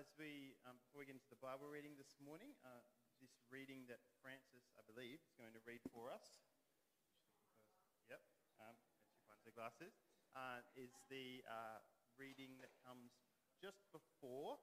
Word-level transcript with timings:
as 0.00 0.08
we, 0.16 0.56
um, 0.64 0.80
before 0.80 1.04
we 1.04 1.12
get 1.12 1.12
into 1.12 1.28
the 1.28 1.44
Bible 1.44 1.68
reading 1.68 1.92
this 2.00 2.16
morning, 2.24 2.56
uh, 2.64 2.80
this 3.20 3.36
reading 3.52 3.84
that 3.84 4.00
Francis, 4.24 4.72
I 4.72 4.82
believe, 4.88 5.20
is 5.20 5.36
going 5.36 5.52
to 5.52 5.60
read 5.68 5.84
for 5.92 6.08
us. 6.08 6.40
Yep, 8.08 8.24
she 8.40 8.48
finds 8.56 8.80
her 9.44 9.52
glasses. 9.52 9.92
Uh, 10.32 10.64
is 10.72 10.96
the 11.12 11.44
uh, 11.44 11.84
reading 12.16 12.56
that 12.64 12.72
comes 12.80 13.12
just 13.60 13.84
before 13.92 14.56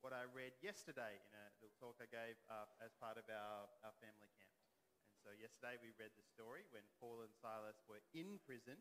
what 0.00 0.16
I 0.16 0.24
read 0.24 0.56
yesterday 0.64 1.20
in 1.20 1.36
a 1.36 1.52
little 1.60 1.76
talk 1.76 2.00
I 2.00 2.08
gave 2.08 2.40
uh, 2.48 2.64
as 2.80 2.96
part 2.96 3.20
of 3.20 3.28
our, 3.28 3.68
our 3.84 3.92
family 4.00 4.32
camp. 4.40 4.56
And 5.04 5.20
so 5.20 5.36
yesterday 5.36 5.76
we 5.84 5.92
read 6.00 6.16
the 6.16 6.24
story 6.24 6.64
when 6.72 6.88
Paul 6.96 7.20
and 7.20 7.34
Silas 7.36 7.76
were 7.84 8.00
in 8.16 8.40
prison 8.40 8.80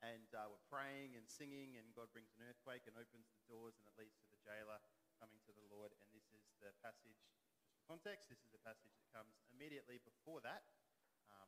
and 0.00 0.28
uh, 0.32 0.48
we're 0.48 0.68
praying 0.72 1.12
and 1.12 1.28
singing, 1.28 1.76
and 1.76 1.84
God 1.92 2.08
brings 2.08 2.32
an 2.40 2.48
earthquake 2.48 2.88
and 2.88 2.96
opens 2.96 3.28
the 3.36 3.44
doors, 3.52 3.76
and 3.76 3.84
it 3.84 3.94
leads 4.00 4.16
to 4.29 4.29
jailer 4.50 4.82
coming 5.22 5.38
to 5.46 5.54
the 5.54 5.62
Lord. 5.70 5.94
And 6.02 6.10
this 6.10 6.26
is 6.34 6.42
the 6.58 6.74
passage, 6.82 7.14
just 7.62 7.70
for 7.70 7.86
context, 7.86 8.26
this 8.26 8.42
is 8.42 8.50
the 8.50 8.58
passage 8.66 8.90
that 8.98 9.06
comes 9.14 9.38
immediately 9.54 10.02
before 10.02 10.42
that, 10.42 10.66
um, 11.30 11.46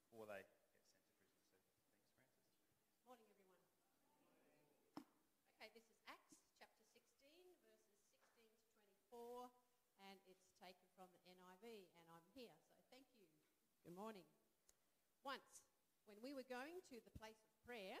before 0.00 0.24
they 0.24 0.40
get 0.48 0.56
sent 0.64 0.72
to 0.80 0.88
prison. 0.88 1.28
So 1.36 2.00
thanks, 2.00 2.16
Francis. 2.16 2.96
Morning, 3.04 3.28
everyone. 3.28 3.60
Okay, 5.52 5.68
this 5.76 5.84
is 5.84 6.00
Acts 6.08 6.32
chapter 6.56 6.80
16, 6.96 7.28
verses 7.36 7.76
16 7.76 8.08
to 8.08 8.72
24, 9.12 9.52
and 10.08 10.16
it's 10.24 10.48
taken 10.56 10.88
from 10.96 11.12
the 11.12 11.28
NIV, 11.28 11.92
and 12.00 12.08
I'm 12.08 12.24
here, 12.32 12.56
so 12.72 12.80
thank 12.88 13.04
you. 13.20 13.28
Good 13.84 13.92
morning. 13.92 14.24
Once, 15.20 15.68
when 16.08 16.16
we 16.24 16.32
were 16.32 16.48
going 16.48 16.80
to 16.88 16.96
the 17.04 17.12
place 17.20 17.44
of 17.44 17.52
prayer, 17.68 18.00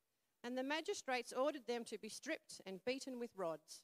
and 0.43 0.57
the 0.57 0.63
magistrates 0.63 1.33
ordered 1.33 1.67
them 1.67 1.83
to 1.85 1.97
be 1.97 2.09
stripped 2.09 2.61
and 2.65 2.83
beaten 2.85 3.19
with 3.19 3.31
rods. 3.35 3.83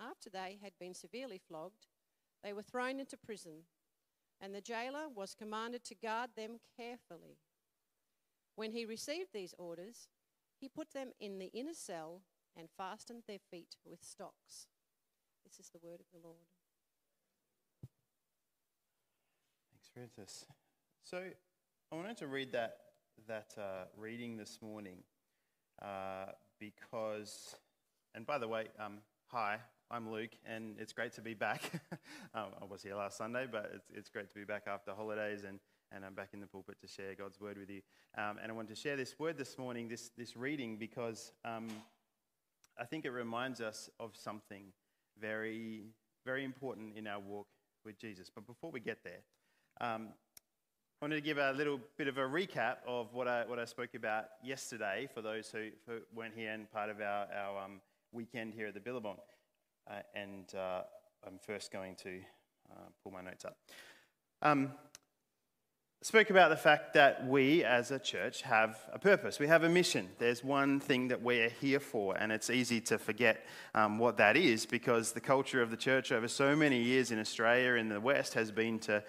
After 0.00 0.30
they 0.30 0.58
had 0.62 0.72
been 0.78 0.94
severely 0.94 1.38
flogged, 1.38 1.86
they 2.42 2.52
were 2.52 2.62
thrown 2.62 3.00
into 3.00 3.16
prison, 3.16 3.64
and 4.40 4.54
the 4.54 4.60
jailer 4.60 5.08
was 5.14 5.34
commanded 5.34 5.84
to 5.84 5.94
guard 5.94 6.30
them 6.36 6.58
carefully. 6.76 7.38
When 8.56 8.72
he 8.72 8.84
received 8.84 9.30
these 9.32 9.54
orders, 9.58 10.08
he 10.58 10.68
put 10.68 10.92
them 10.92 11.10
in 11.20 11.38
the 11.38 11.50
inner 11.52 11.74
cell 11.74 12.22
and 12.56 12.68
fastened 12.76 13.22
their 13.26 13.38
feet 13.50 13.76
with 13.84 14.02
stocks. 14.02 14.66
This 15.44 15.58
is 15.58 15.70
the 15.70 15.80
word 15.82 16.00
of 16.00 16.06
the 16.12 16.26
Lord. 16.26 16.36
Thanks, 19.70 19.88
Francis. 19.92 20.46
So, 21.02 21.24
I 21.92 21.96
wanted 21.96 22.16
to 22.18 22.26
read 22.26 22.52
that, 22.52 22.76
that 23.26 23.54
uh, 23.58 23.86
reading 23.96 24.36
this 24.36 24.60
morning 24.62 24.98
uh, 25.82 26.32
because, 26.58 27.54
and 28.14 28.26
by 28.26 28.38
the 28.38 28.48
way, 28.48 28.66
um, 28.78 28.98
hi, 29.26 29.58
I'm 29.90 30.10
Luke, 30.10 30.30
and 30.44 30.76
it's 30.78 30.92
great 30.92 31.12
to 31.14 31.20
be 31.20 31.34
back. 31.34 31.62
um, 32.34 32.46
I 32.60 32.64
was 32.64 32.82
here 32.82 32.94
last 32.94 33.16
Sunday, 33.16 33.46
but 33.50 33.70
it's, 33.74 33.90
it's 33.92 34.08
great 34.08 34.28
to 34.28 34.34
be 34.34 34.44
back 34.44 34.64
after 34.66 34.92
holidays, 34.92 35.44
and, 35.44 35.58
and 35.92 36.04
I'm 36.04 36.14
back 36.14 36.30
in 36.32 36.40
the 36.40 36.46
pulpit 36.46 36.80
to 36.80 36.86
share 36.86 37.14
God's 37.14 37.40
word 37.40 37.58
with 37.58 37.70
you. 37.70 37.80
Um, 38.16 38.38
and 38.42 38.52
I 38.52 38.54
wanted 38.54 38.74
to 38.74 38.80
share 38.80 38.96
this 38.96 39.18
word 39.18 39.36
this 39.38 39.58
morning, 39.58 39.88
this, 39.88 40.10
this 40.16 40.36
reading, 40.36 40.76
because 40.76 41.32
um, 41.44 41.68
I 42.78 42.84
think 42.84 43.04
it 43.04 43.10
reminds 43.10 43.60
us 43.60 43.90
of 43.98 44.16
something 44.16 44.64
very, 45.20 45.84
very 46.24 46.44
important 46.44 46.96
in 46.96 47.06
our 47.06 47.20
walk 47.20 47.48
with 47.84 47.98
Jesus. 47.98 48.30
But 48.34 48.46
before 48.46 48.70
we 48.70 48.80
get 48.80 48.98
there, 49.02 49.20
um, 49.80 50.08
I 51.00 51.06
wanted 51.06 51.14
to 51.14 51.22
give 51.22 51.38
a 51.38 51.52
little 51.52 51.80
bit 51.96 52.08
of 52.08 52.18
a 52.18 52.24
recap 52.28 52.76
of 52.86 53.14
what 53.14 53.26
I, 53.26 53.46
what 53.46 53.58
I 53.58 53.64
spoke 53.64 53.94
about 53.94 54.26
yesterday 54.44 55.08
for 55.14 55.22
those 55.22 55.48
who, 55.48 55.70
who 55.86 56.00
weren't 56.14 56.34
here 56.36 56.52
and 56.52 56.70
part 56.70 56.90
of 56.90 57.00
our, 57.00 57.26
our 57.34 57.64
um, 57.64 57.80
weekend 58.12 58.52
here 58.52 58.66
at 58.66 58.74
the 58.74 58.80
Billabong. 58.80 59.16
Uh, 59.90 60.00
and 60.14 60.54
uh, 60.54 60.82
I'm 61.26 61.38
first 61.38 61.72
going 61.72 61.94
to 62.02 62.18
uh, 62.70 62.88
pull 63.02 63.12
my 63.12 63.22
notes 63.22 63.46
up. 63.46 63.56
Um, 64.42 64.72
spoke 66.02 66.28
about 66.28 66.50
the 66.50 66.56
fact 66.56 66.92
that 66.92 67.26
we 67.26 67.64
as 67.64 67.90
a 67.90 67.98
church 67.98 68.42
have 68.42 68.78
a 68.92 68.98
purpose. 68.98 69.38
We 69.38 69.46
have 69.46 69.64
a 69.64 69.70
mission. 69.70 70.06
There's 70.18 70.44
one 70.44 70.80
thing 70.80 71.08
that 71.08 71.22
we're 71.22 71.48
here 71.48 71.80
for, 71.80 72.14
and 72.18 72.30
it's 72.30 72.50
easy 72.50 72.80
to 72.82 72.98
forget 72.98 73.46
um, 73.74 73.98
what 73.98 74.18
that 74.18 74.36
is 74.36 74.66
because 74.66 75.12
the 75.12 75.20
culture 75.20 75.62
of 75.62 75.70
the 75.70 75.78
church 75.78 76.12
over 76.12 76.28
so 76.28 76.54
many 76.54 76.82
years 76.82 77.10
in 77.10 77.18
Australia 77.18 77.80
in 77.80 77.88
the 77.88 78.00
West 78.02 78.34
has 78.34 78.50
been 78.50 78.78
to 78.80 79.02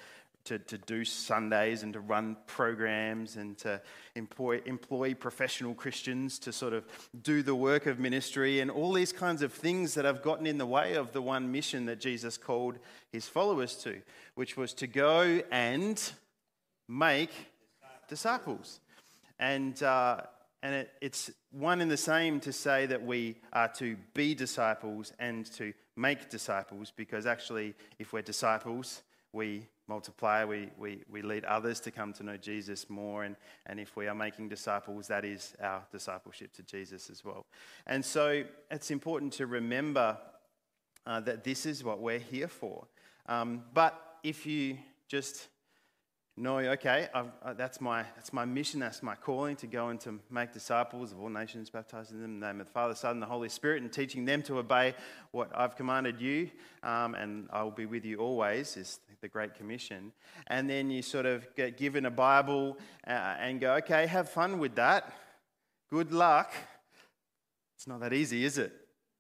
to, 0.46 0.60
to 0.60 0.78
do 0.78 1.06
Sundays 1.06 1.84
and 1.84 1.94
to 1.94 2.00
run 2.00 2.38
programs 2.48 3.36
and 3.36 3.58
to 3.60 3.82
employ, 4.16 4.62
employ 4.66 5.14
professional 5.14 5.74
Christians 5.74 6.40
to 6.40 6.52
sort 6.52 6.74
of 6.74 6.86
do 7.22 7.44
the 7.44 7.56
work 7.56 7.86
of 7.86 8.00
ministry 8.00 8.60
and 8.60 8.72
all 8.72 8.94
these 8.94 9.14
kinds 9.14 9.42
of 9.42 9.54
things 9.54 9.94
that 9.94 10.06
have 10.06 10.22
gotten 10.22 10.46
in 10.46 10.58
the 10.58 10.66
way 10.66 10.96
of 10.96 11.12
the 11.12 11.22
one 11.22 11.52
mission 11.52 11.86
that 11.86 12.00
Jesus 12.00 12.38
called 12.38 12.80
his 13.12 13.28
followers 13.28 13.76
to, 13.78 14.02
which 14.36 14.58
was 14.58 14.74
to 14.74 14.88
go 14.88 15.42
and 15.52 16.12
make 16.88 17.32
disciples. 18.08 18.80
And, 19.40 19.82
uh, 19.82 20.22
and 20.64 20.76
it, 20.76 20.92
it's 21.02 21.32
one 21.52 21.82
and 21.82 21.90
the 21.90 21.98
same 21.98 22.40
to 22.42 22.54
say 22.54 22.86
that 22.86 23.04
we 23.04 23.38
are 23.54 23.70
to 23.74 23.98
be 24.14 24.36
disciples 24.36 25.14
and 25.20 25.46
to 25.54 25.74
make 25.96 26.30
disciples, 26.30 26.92
because 26.96 27.26
actually, 27.26 27.74
if 28.00 28.14
we're 28.14 28.22
disciples, 28.22 29.02
we 29.34 29.68
multiply, 29.88 30.46
we, 30.46 30.70
we, 30.78 31.04
we 31.10 31.22
lead 31.22 31.44
others 31.46 31.80
to 31.82 31.92
come 31.92 32.14
to 32.14 32.24
know 32.24 32.38
Jesus 32.38 32.90
more. 32.90 33.24
And, 33.24 33.36
and 33.66 33.80
if 33.80 33.96
we 33.96 34.08
are 34.08 34.16
making 34.16 34.50
disciples, 34.50 35.08
that 35.08 35.26
is 35.26 35.54
our 35.62 35.84
discipleship 35.92 36.54
to 36.54 36.64
Jesus 36.64 37.10
as 37.10 37.24
well. 37.26 37.46
And 37.86 38.04
so 38.04 38.44
it's 38.70 38.92
important 38.92 39.34
to 39.34 39.48
remember 39.48 40.18
uh, 41.06 41.20
that 41.22 41.44
this 41.44 41.66
is 41.66 41.84
what 41.84 42.00
we're 42.00 42.20
here 42.20 42.48
for. 42.48 42.88
Um, 43.28 43.64
but 43.74 44.20
if 44.24 44.46
you 44.46 44.78
just 45.08 45.48
know, 46.38 46.60
okay, 46.60 47.10
uh, 47.14 47.54
that's, 47.54 47.82
my, 47.82 48.04
that's 48.16 48.32
my 48.32 48.46
mission, 48.46 48.80
that's 48.80 49.04
my 49.04 49.16
calling 49.16 49.56
to 49.58 49.68
go 49.68 49.90
and 49.90 50.00
to 50.00 50.20
make 50.30 50.54
disciples 50.54 51.12
of 51.12 51.20
all 51.20 51.30
nations, 51.30 51.70
baptizing 51.70 52.22
them 52.22 52.36
in 52.36 52.40
the 52.40 52.48
name 52.48 52.62
of 52.62 52.68
the 52.68 52.72
Father, 52.72 52.96
Son, 52.96 53.12
and 53.12 53.22
the 53.22 53.28
Holy 53.28 53.50
Spirit, 53.50 53.82
and 53.82 53.92
teaching 53.92 54.26
them 54.26 54.42
to 54.44 54.58
obey 54.58 54.96
what 55.32 55.50
I've 55.54 55.76
commanded 55.76 56.22
you, 56.22 56.50
um, 56.84 57.16
and 57.16 57.50
I 57.52 57.64
will 57.64 57.72
be 57.72 57.86
with 57.86 58.06
you 58.06 58.20
always, 58.20 58.78
is 58.78 59.00
the 59.22 59.28
Great 59.28 59.54
Commission. 59.56 60.12
And 60.48 60.70
then 60.70 60.90
you 60.90 61.02
sort 61.02 61.26
of 61.26 61.48
get 61.56 61.78
given 61.78 62.06
a 62.06 62.12
Bible 62.12 62.78
uh, 63.08 63.36
and 63.40 63.62
go, 63.62 63.76
okay, 63.76 64.08
have 64.08 64.30
fun 64.30 64.60
with 64.60 64.76
that. 64.76 65.14
Good 65.90 66.12
luck. 66.12 66.52
It's 67.78 67.88
not 67.88 68.00
that 68.02 68.14
easy, 68.14 68.44
is 68.44 68.58
it? 68.58 68.74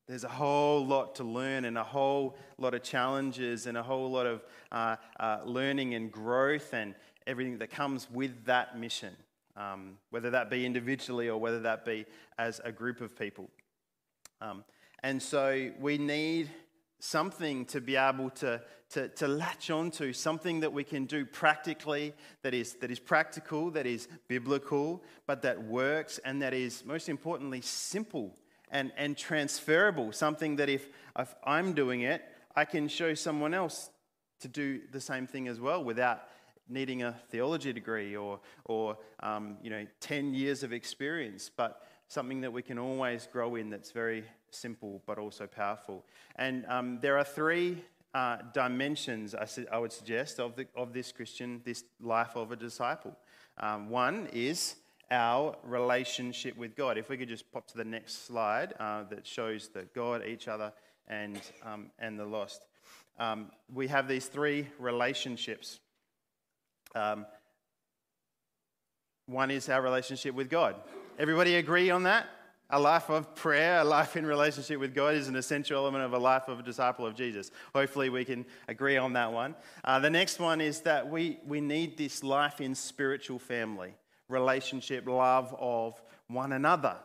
There's 0.07 0.23
a 0.23 0.29
whole 0.29 0.85
lot 0.85 1.15
to 1.15 1.23
learn 1.23 1.65
and 1.65 1.77
a 1.77 1.83
whole 1.83 2.35
lot 2.57 2.73
of 2.73 2.83
challenges 2.83 3.65
and 3.67 3.77
a 3.77 3.83
whole 3.83 4.11
lot 4.11 4.25
of 4.25 4.43
uh, 4.71 4.95
uh, 5.19 5.39
learning 5.45 5.93
and 5.93 6.11
growth 6.11 6.73
and 6.73 6.95
everything 7.27 7.59
that 7.59 7.69
comes 7.69 8.09
with 8.11 8.45
that 8.45 8.77
mission, 8.77 9.15
um, 9.55 9.97
whether 10.09 10.29
that 10.31 10.49
be 10.49 10.65
individually 10.65 11.29
or 11.29 11.39
whether 11.39 11.59
that 11.61 11.85
be 11.85 12.05
as 12.37 12.59
a 12.63 12.71
group 12.71 12.99
of 12.99 13.17
people. 13.17 13.49
Um, 14.41 14.63
and 15.03 15.21
so 15.21 15.71
we 15.79 15.97
need 15.97 16.49
something 17.01 17.65
to 17.65 17.81
be 17.81 17.95
able 17.95 18.29
to, 18.29 18.61
to, 18.91 19.07
to 19.09 19.27
latch 19.27 19.71
onto, 19.71 20.13
something 20.13 20.59
that 20.59 20.71
we 20.71 20.83
can 20.83 21.05
do 21.05 21.25
practically, 21.25 22.13
that 22.43 22.53
is, 22.53 22.75
that 22.75 22.91
is 22.91 22.99
practical, 22.99 23.71
that 23.71 23.87
is 23.87 24.07
biblical, 24.27 25.03
but 25.25 25.41
that 25.41 25.63
works, 25.63 26.19
and 26.23 26.41
that 26.43 26.53
is, 26.53 26.85
most 26.85 27.09
importantly, 27.09 27.59
simple 27.59 28.35
and, 28.69 28.91
and 28.95 29.17
transferable, 29.17 30.11
something 30.11 30.57
that 30.57 30.69
if, 30.69 30.89
if 31.17 31.33
I'm 31.43 31.73
doing 31.73 32.01
it, 32.01 32.23
I 32.55 32.65
can 32.65 32.87
show 32.87 33.15
someone 33.15 33.55
else 33.55 33.89
to 34.41 34.47
do 34.47 34.81
the 34.91 35.01
same 35.01 35.25
thing 35.25 35.47
as 35.47 35.59
well 35.59 35.83
without 35.83 36.21
needing 36.69 37.01
a 37.01 37.15
theology 37.29 37.73
degree 37.73 38.15
or, 38.15 38.39
or 38.65 38.97
um, 39.21 39.57
you 39.63 39.71
know, 39.71 39.87
10 40.01 40.35
years 40.35 40.61
of 40.61 40.71
experience, 40.71 41.49
but 41.55 41.81
something 42.11 42.41
that 42.41 42.51
we 42.51 42.61
can 42.61 42.77
always 42.77 43.25
grow 43.31 43.55
in 43.55 43.69
that's 43.69 43.91
very 43.91 44.25
simple 44.49 45.01
but 45.05 45.17
also 45.17 45.47
powerful. 45.47 46.03
And 46.35 46.65
um, 46.67 46.99
there 46.99 47.17
are 47.17 47.23
three 47.23 47.85
uh, 48.13 48.39
dimensions, 48.53 49.33
I, 49.33 49.45
su- 49.45 49.65
I, 49.71 49.77
would 49.77 49.93
suggest, 49.93 50.37
of, 50.37 50.57
the, 50.57 50.67
of 50.75 50.91
this 50.91 51.13
Christian, 51.13 51.61
this 51.63 51.85
life 52.01 52.35
of 52.35 52.51
a 52.51 52.57
disciple. 52.57 53.15
Um, 53.59 53.89
one 53.89 54.27
is 54.33 54.75
our 55.09 55.55
relationship 55.63 56.57
with 56.57 56.75
God. 56.75 56.97
If 56.97 57.07
we 57.07 57.15
could 57.15 57.29
just 57.29 57.49
pop 57.49 57.65
to 57.67 57.77
the 57.77 57.85
next 57.85 58.25
slide 58.27 58.73
uh, 58.77 59.03
that 59.03 59.25
shows 59.25 59.69
that 59.69 59.93
God, 59.93 60.25
each 60.27 60.49
other, 60.49 60.73
and, 61.07 61.39
um, 61.63 61.91
and 61.97 62.19
the 62.19 62.25
lost. 62.25 62.65
Um, 63.19 63.51
we 63.73 63.87
have 63.87 64.09
these 64.09 64.25
three 64.25 64.67
relationships. 64.79 65.79
Um, 66.93 67.25
one 69.27 69.49
is 69.49 69.69
our 69.69 69.81
relationship 69.81 70.35
with 70.35 70.49
God. 70.49 70.75
Everybody 71.21 71.57
agree 71.57 71.91
on 71.91 72.01
that? 72.03 72.25
A 72.71 72.79
life 72.79 73.11
of 73.11 73.35
prayer, 73.35 73.81
a 73.81 73.83
life 73.83 74.17
in 74.17 74.25
relationship 74.25 74.79
with 74.79 74.95
God 74.95 75.13
is 75.13 75.27
an 75.27 75.35
essential 75.35 75.77
element 75.77 76.03
of 76.03 76.13
a 76.13 76.17
life 76.17 76.47
of 76.47 76.61
a 76.61 76.63
disciple 76.63 77.05
of 77.05 77.13
Jesus. 77.13 77.51
Hopefully, 77.75 78.09
we 78.09 78.25
can 78.25 78.43
agree 78.67 78.97
on 78.97 79.13
that 79.13 79.31
one. 79.31 79.53
Uh, 79.83 79.99
the 79.99 80.09
next 80.09 80.39
one 80.39 80.59
is 80.59 80.79
that 80.79 81.07
we, 81.07 81.37
we 81.45 81.61
need 81.61 81.95
this 81.95 82.23
life 82.23 82.59
in 82.59 82.73
spiritual 82.73 83.37
family, 83.37 83.93
relationship, 84.29 85.07
love 85.07 85.55
of 85.59 86.01
one 86.25 86.53
another 86.53 86.95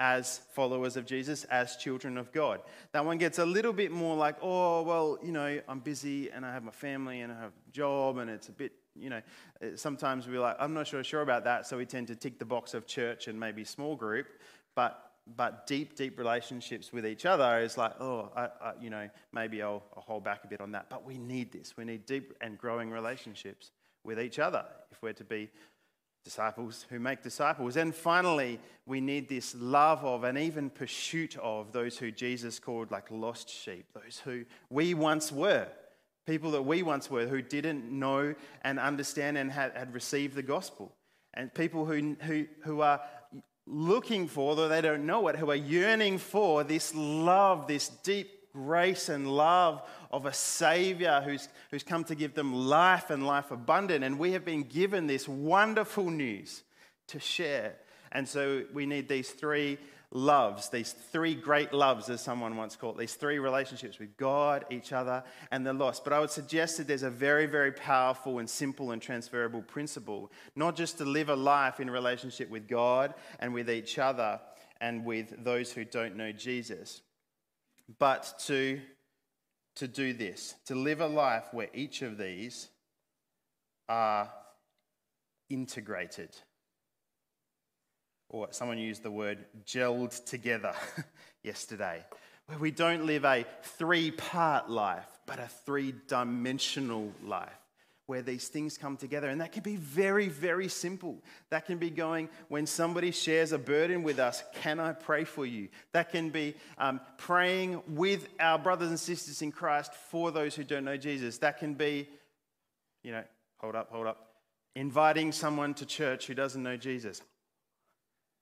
as 0.00 0.40
followers 0.54 0.96
of 0.96 1.04
Jesus, 1.04 1.44
as 1.44 1.76
children 1.76 2.16
of 2.16 2.32
God. 2.32 2.62
That 2.92 3.04
one 3.04 3.18
gets 3.18 3.38
a 3.38 3.44
little 3.44 3.74
bit 3.74 3.92
more 3.92 4.16
like, 4.16 4.36
oh, 4.40 4.80
well, 4.80 5.18
you 5.22 5.32
know, 5.32 5.60
I'm 5.68 5.80
busy 5.80 6.30
and 6.30 6.46
I 6.46 6.54
have 6.54 6.62
my 6.62 6.72
family 6.72 7.20
and 7.20 7.30
I 7.30 7.38
have 7.38 7.52
a 7.68 7.70
job 7.70 8.16
and 8.16 8.30
it's 8.30 8.48
a 8.48 8.52
bit, 8.52 8.72
you 9.00 9.10
know, 9.10 9.22
eh, 9.60 9.70
sometimes 9.76 10.26
we're 10.26 10.40
like, 10.40 10.56
I'm 10.58 10.74
not 10.74 10.86
sure, 10.86 11.02
sure 11.04 11.22
about 11.22 11.44
that. 11.44 11.66
So 11.66 11.76
we 11.76 11.86
tend 11.86 12.08
to 12.08 12.16
tick 12.16 12.38
the 12.38 12.44
box 12.44 12.74
of 12.74 12.86
church 12.86 13.28
and 13.28 13.38
maybe 13.38 13.64
small 13.64 13.96
group. 13.96 14.26
But 14.74 15.04
but 15.36 15.66
deep, 15.66 15.94
deep 15.94 16.18
relationships 16.18 16.92
with 16.92 17.06
each 17.06 17.26
other 17.26 17.58
is 17.58 17.76
like, 17.76 18.00
oh, 18.00 18.30
I, 18.34 18.44
I, 18.62 18.72
you 18.80 18.88
know, 18.88 19.10
maybe 19.32 19.62
I'll, 19.62 19.82
I'll 19.94 20.02
hold 20.02 20.24
back 20.24 20.44
a 20.44 20.46
bit 20.46 20.60
on 20.60 20.72
that. 20.72 20.88
But 20.88 21.04
we 21.04 21.18
need 21.18 21.52
this. 21.52 21.76
We 21.76 21.84
need 21.84 22.06
deep 22.06 22.32
and 22.40 22.56
growing 22.56 22.90
relationships 22.90 23.70
with 24.04 24.18
each 24.18 24.38
other 24.38 24.64
if 24.90 25.02
we're 25.02 25.12
to 25.12 25.24
be 25.24 25.50
disciples 26.24 26.86
who 26.90 26.98
make 26.98 27.22
disciples. 27.22 27.76
And 27.76 27.94
finally, 27.94 28.58
we 28.86 29.00
need 29.00 29.28
this 29.28 29.54
love 29.54 30.04
of 30.04 30.24
and 30.24 30.36
even 30.36 30.70
pursuit 30.70 31.36
of 31.38 31.72
those 31.72 31.98
who 31.98 32.10
Jesus 32.10 32.58
called 32.58 32.90
like 32.90 33.10
lost 33.10 33.48
sheep, 33.48 33.86
those 33.94 34.20
who 34.24 34.44
we 34.70 34.94
once 34.94 35.32
were, 35.32 35.68
people 36.28 36.50
that 36.50 36.62
we 36.62 36.82
once 36.82 37.10
were 37.10 37.26
who 37.26 37.40
didn't 37.40 37.90
know 37.90 38.34
and 38.62 38.78
understand 38.78 39.38
and 39.38 39.50
had, 39.50 39.72
had 39.74 39.94
received 39.94 40.34
the 40.34 40.42
gospel, 40.42 40.92
and 41.32 41.52
people 41.54 41.86
who, 41.86 42.16
who, 42.20 42.46
who 42.64 42.82
are 42.82 43.00
looking 43.66 44.28
for, 44.28 44.54
though 44.54 44.68
they 44.68 44.82
don't 44.82 45.06
know 45.06 45.26
it, 45.28 45.36
who 45.36 45.50
are 45.50 45.56
yearning 45.56 46.18
for 46.18 46.64
this 46.64 46.94
love, 46.94 47.66
this 47.66 47.88
deep 47.88 48.28
grace 48.52 49.08
and 49.08 49.26
love 49.34 49.82
of 50.10 50.26
a 50.26 50.32
Savior 50.32 51.22
who's, 51.24 51.48
who's 51.70 51.82
come 51.82 52.04
to 52.04 52.14
give 52.14 52.34
them 52.34 52.54
life 52.54 53.08
and 53.08 53.26
life 53.26 53.50
abundant. 53.50 54.04
And 54.04 54.18
we 54.18 54.32
have 54.32 54.44
been 54.44 54.64
given 54.64 55.06
this 55.06 55.26
wonderful 55.26 56.10
news 56.10 56.62
to 57.08 57.18
share. 57.18 57.76
And 58.12 58.28
so 58.28 58.64
we 58.74 58.84
need 58.84 59.08
these 59.08 59.30
three 59.30 59.78
loves, 60.12 60.70
these 60.70 60.92
three 60.92 61.34
great 61.34 61.72
loves, 61.72 62.08
as 62.08 62.20
someone 62.20 62.56
once 62.56 62.76
called 62.76 62.98
these 62.98 63.14
three 63.14 63.38
relationships 63.38 63.98
with 63.98 64.16
God, 64.16 64.64
each 64.70 64.92
other, 64.92 65.22
and 65.50 65.66
the 65.66 65.72
lost. 65.72 66.02
But 66.02 66.12
I 66.12 66.20
would 66.20 66.30
suggest 66.30 66.78
that 66.78 66.86
there's 66.86 67.02
a 67.02 67.10
very, 67.10 67.46
very 67.46 67.72
powerful 67.72 68.38
and 68.38 68.48
simple 68.48 68.92
and 68.92 69.02
transferable 69.02 69.62
principle, 69.62 70.32
not 70.56 70.76
just 70.76 70.98
to 70.98 71.04
live 71.04 71.28
a 71.28 71.36
life 71.36 71.78
in 71.78 71.90
relationship 71.90 72.48
with 72.48 72.66
God 72.66 73.14
and 73.38 73.52
with 73.52 73.68
each 73.68 73.98
other 73.98 74.40
and 74.80 75.04
with 75.04 75.44
those 75.44 75.72
who 75.72 75.84
don't 75.84 76.16
know 76.16 76.32
Jesus, 76.32 77.02
but 77.98 78.34
to, 78.46 78.80
to 79.76 79.88
do 79.88 80.12
this, 80.14 80.54
to 80.66 80.74
live 80.74 81.00
a 81.00 81.06
life 81.06 81.48
where 81.52 81.68
each 81.74 82.00
of 82.00 82.16
these 82.16 82.68
are 83.88 84.30
integrated 85.50 86.30
or 88.30 88.48
someone 88.50 88.78
used 88.78 89.02
the 89.02 89.10
word 89.10 89.44
gelled 89.66 90.24
together 90.24 90.74
yesterday, 91.42 92.04
where 92.46 92.58
we 92.58 92.70
don't 92.70 93.06
live 93.06 93.24
a 93.24 93.44
three 93.62 94.10
part 94.10 94.68
life, 94.68 95.08
but 95.26 95.38
a 95.38 95.48
three 95.64 95.94
dimensional 96.06 97.12
life. 97.24 97.48
Where 98.06 98.22
these 98.22 98.48
things 98.48 98.78
come 98.78 98.96
together. 98.96 99.28
And 99.28 99.42
that 99.42 99.52
can 99.52 99.62
be 99.62 99.76
very, 99.76 100.28
very 100.28 100.68
simple. 100.68 101.22
That 101.50 101.66
can 101.66 101.76
be 101.76 101.90
going 101.90 102.30
when 102.48 102.64
somebody 102.66 103.10
shares 103.10 103.52
a 103.52 103.58
burden 103.58 104.02
with 104.02 104.18
us, 104.18 104.42
can 104.62 104.80
I 104.80 104.94
pray 104.94 105.24
for 105.24 105.44
you? 105.44 105.68
That 105.92 106.10
can 106.10 106.30
be 106.30 106.54
um, 106.78 107.02
praying 107.18 107.82
with 107.86 108.26
our 108.40 108.58
brothers 108.58 108.88
and 108.88 108.98
sisters 108.98 109.42
in 109.42 109.52
Christ 109.52 109.92
for 109.92 110.30
those 110.30 110.54
who 110.54 110.64
don't 110.64 110.86
know 110.86 110.96
Jesus. 110.96 111.36
That 111.36 111.58
can 111.58 111.74
be, 111.74 112.08
you 113.02 113.12
know, 113.12 113.24
hold 113.58 113.74
up, 113.76 113.90
hold 113.90 114.06
up, 114.06 114.36
inviting 114.74 115.30
someone 115.30 115.74
to 115.74 115.84
church 115.84 116.28
who 116.28 116.32
doesn't 116.32 116.62
know 116.62 116.78
Jesus 116.78 117.20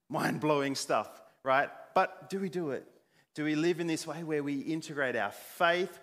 mind 0.08 0.40
blowing 0.40 0.74
stuff, 0.74 1.08
right? 1.42 1.68
But 1.94 2.30
do 2.30 2.40
we 2.40 2.48
do 2.48 2.70
it? 2.70 2.86
Do 3.34 3.44
we 3.44 3.54
live 3.54 3.80
in 3.80 3.86
this 3.86 4.06
way 4.06 4.22
where 4.22 4.42
we 4.42 4.60
integrate 4.60 5.16
our 5.16 5.30
faith, 5.30 5.98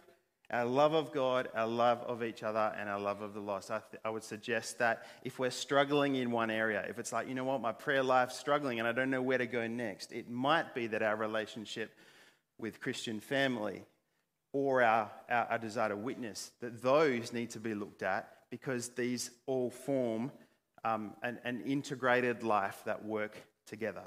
our 0.51 0.65
love 0.65 0.93
of 0.93 1.11
God, 1.11 1.49
our 1.55 1.67
love 1.67 2.01
of 2.03 2.23
each 2.23 2.43
other, 2.43 2.73
and 2.77 2.87
our 2.87 2.99
love 2.99 3.21
of 3.21 3.33
the 3.33 3.39
lost? 3.39 3.71
I, 3.71 3.79
th- 3.79 4.01
I 4.05 4.09
would 4.09 4.23
suggest 4.23 4.79
that 4.79 5.05
if 5.23 5.39
we're 5.39 5.49
struggling 5.49 6.15
in 6.15 6.29
one 6.31 6.51
area, 6.51 6.85
if 6.87 6.99
it's 6.99 7.11
like, 7.11 7.27
you 7.27 7.33
know 7.33 7.43
what, 7.43 7.61
my 7.61 7.71
prayer 7.71 8.03
life's 8.03 8.37
struggling 8.37 8.79
and 8.79 8.87
I 8.87 8.91
don't 8.91 9.09
know 9.09 9.21
where 9.21 9.39
to 9.39 9.47
go 9.47 9.65
next, 9.67 10.11
it 10.11 10.29
might 10.29 10.75
be 10.75 10.87
that 10.87 11.01
our 11.01 11.15
relationship 11.15 11.91
with 12.59 12.79
Christian 12.79 13.19
family 13.19 13.83
or 14.51 14.83
our, 14.83 15.09
our, 15.27 15.45
our 15.45 15.57
desire 15.57 15.89
to 15.89 15.97
witness, 15.97 16.51
that 16.61 16.83
those 16.83 17.33
need 17.33 17.49
to 17.51 17.59
be 17.59 17.73
looked 17.73 18.03
at 18.03 18.29
because 18.51 18.89
these 18.89 19.31
all 19.47 19.71
form 19.71 20.31
um, 20.85 21.13
an, 21.23 21.39
an 21.43 21.61
integrated 21.61 22.43
life 22.43 22.83
that 22.85 23.03
work 23.03 23.35
together. 23.65 24.03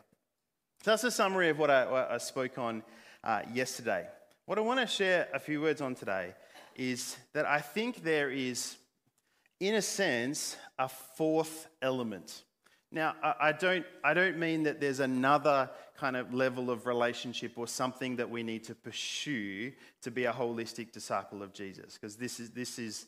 So 0.82 0.92
that's 0.92 1.04
a 1.04 1.10
summary 1.10 1.48
of 1.48 1.58
what 1.58 1.70
I, 1.70 1.90
what 1.90 2.10
I 2.10 2.18
spoke 2.18 2.58
on 2.58 2.82
uh, 3.24 3.42
yesterday. 3.52 4.06
What 4.44 4.58
I 4.58 4.60
want 4.60 4.80
to 4.80 4.86
share 4.86 5.28
a 5.34 5.40
few 5.40 5.60
words 5.60 5.80
on 5.80 5.94
today 5.94 6.34
is 6.76 7.16
that 7.32 7.46
I 7.46 7.60
think 7.60 8.04
there 8.04 8.30
is, 8.30 8.76
in 9.58 9.74
a 9.74 9.82
sense, 9.82 10.56
a 10.78 10.88
fourth 10.88 11.66
element. 11.82 12.44
Now, 12.92 13.14
I 13.22 13.50
don't, 13.50 13.84
I 14.04 14.14
don't 14.14 14.38
mean 14.38 14.62
that 14.62 14.80
there's 14.80 15.00
another 15.00 15.70
kind 15.96 16.16
of 16.16 16.32
level 16.32 16.70
of 16.70 16.86
relationship 16.86 17.52
or 17.56 17.66
something 17.66 18.16
that 18.16 18.30
we 18.30 18.44
need 18.44 18.64
to 18.64 18.74
pursue 18.74 19.72
to 20.02 20.10
be 20.10 20.26
a 20.26 20.32
holistic 20.32 20.92
disciple 20.92 21.42
of 21.42 21.52
Jesus, 21.52 21.94
because 21.94 22.16
this 22.16 22.38
is, 22.38 22.50
this 22.50 22.78
is, 22.78 23.06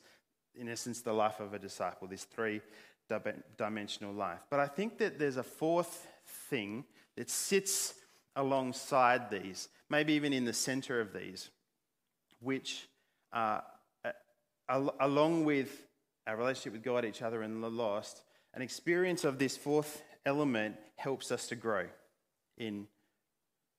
in 0.57 0.69
essence, 0.69 1.03
the 1.03 1.13
life 1.13 1.39
of 1.39 1.55
a 1.55 1.59
disciple, 1.59 2.09
this 2.09 2.25
three 2.25 2.61
dimensional 3.57 4.13
life. 4.13 4.41
But 4.51 4.59
I 4.59 4.67
think 4.67 4.99
that 4.99 5.19
there's 5.19 5.37
a 5.37 5.45
fourth 5.45 6.09
thing 6.29 6.85
that 7.17 7.31
sits 7.31 7.95
alongside 8.37 9.31
these, 9.31 9.69
maybe 9.91 10.13
even 10.13 10.33
in 10.33 10.45
the 10.45 10.53
center 10.53 11.01
of 11.01 11.13
these, 11.13 11.51
which, 12.41 12.89
uh, 13.33 13.61
along 15.01 15.45
with 15.45 15.87
our 16.27 16.37
relationship 16.37 16.75
with 16.75 16.85
God, 16.85 17.05
each 17.05 17.23
other, 17.23 17.43
and 17.43 17.63
the 17.63 17.71
lost, 17.71 18.23
an 18.55 18.63
experience 18.63 19.25
of 19.25 19.39
this 19.39 19.57
fourth 19.57 20.03
element 20.25 20.77
helps 20.97 21.33
us 21.33 21.49
to 21.49 21.57
grow 21.57 21.87
in 22.57 22.87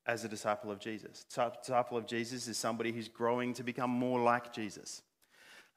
as 0.05 0.23
a 0.23 0.27
disciple 0.27 0.71
of 0.71 0.79
Jesus. 0.79 1.23
Disciple 1.25 1.97
of 1.97 2.07
Jesus 2.07 2.47
is 2.47 2.57
somebody 2.57 2.91
who's 2.91 3.07
growing 3.07 3.53
to 3.53 3.63
become 3.63 3.91
more 3.91 4.19
like 4.19 4.51
Jesus. 4.51 5.03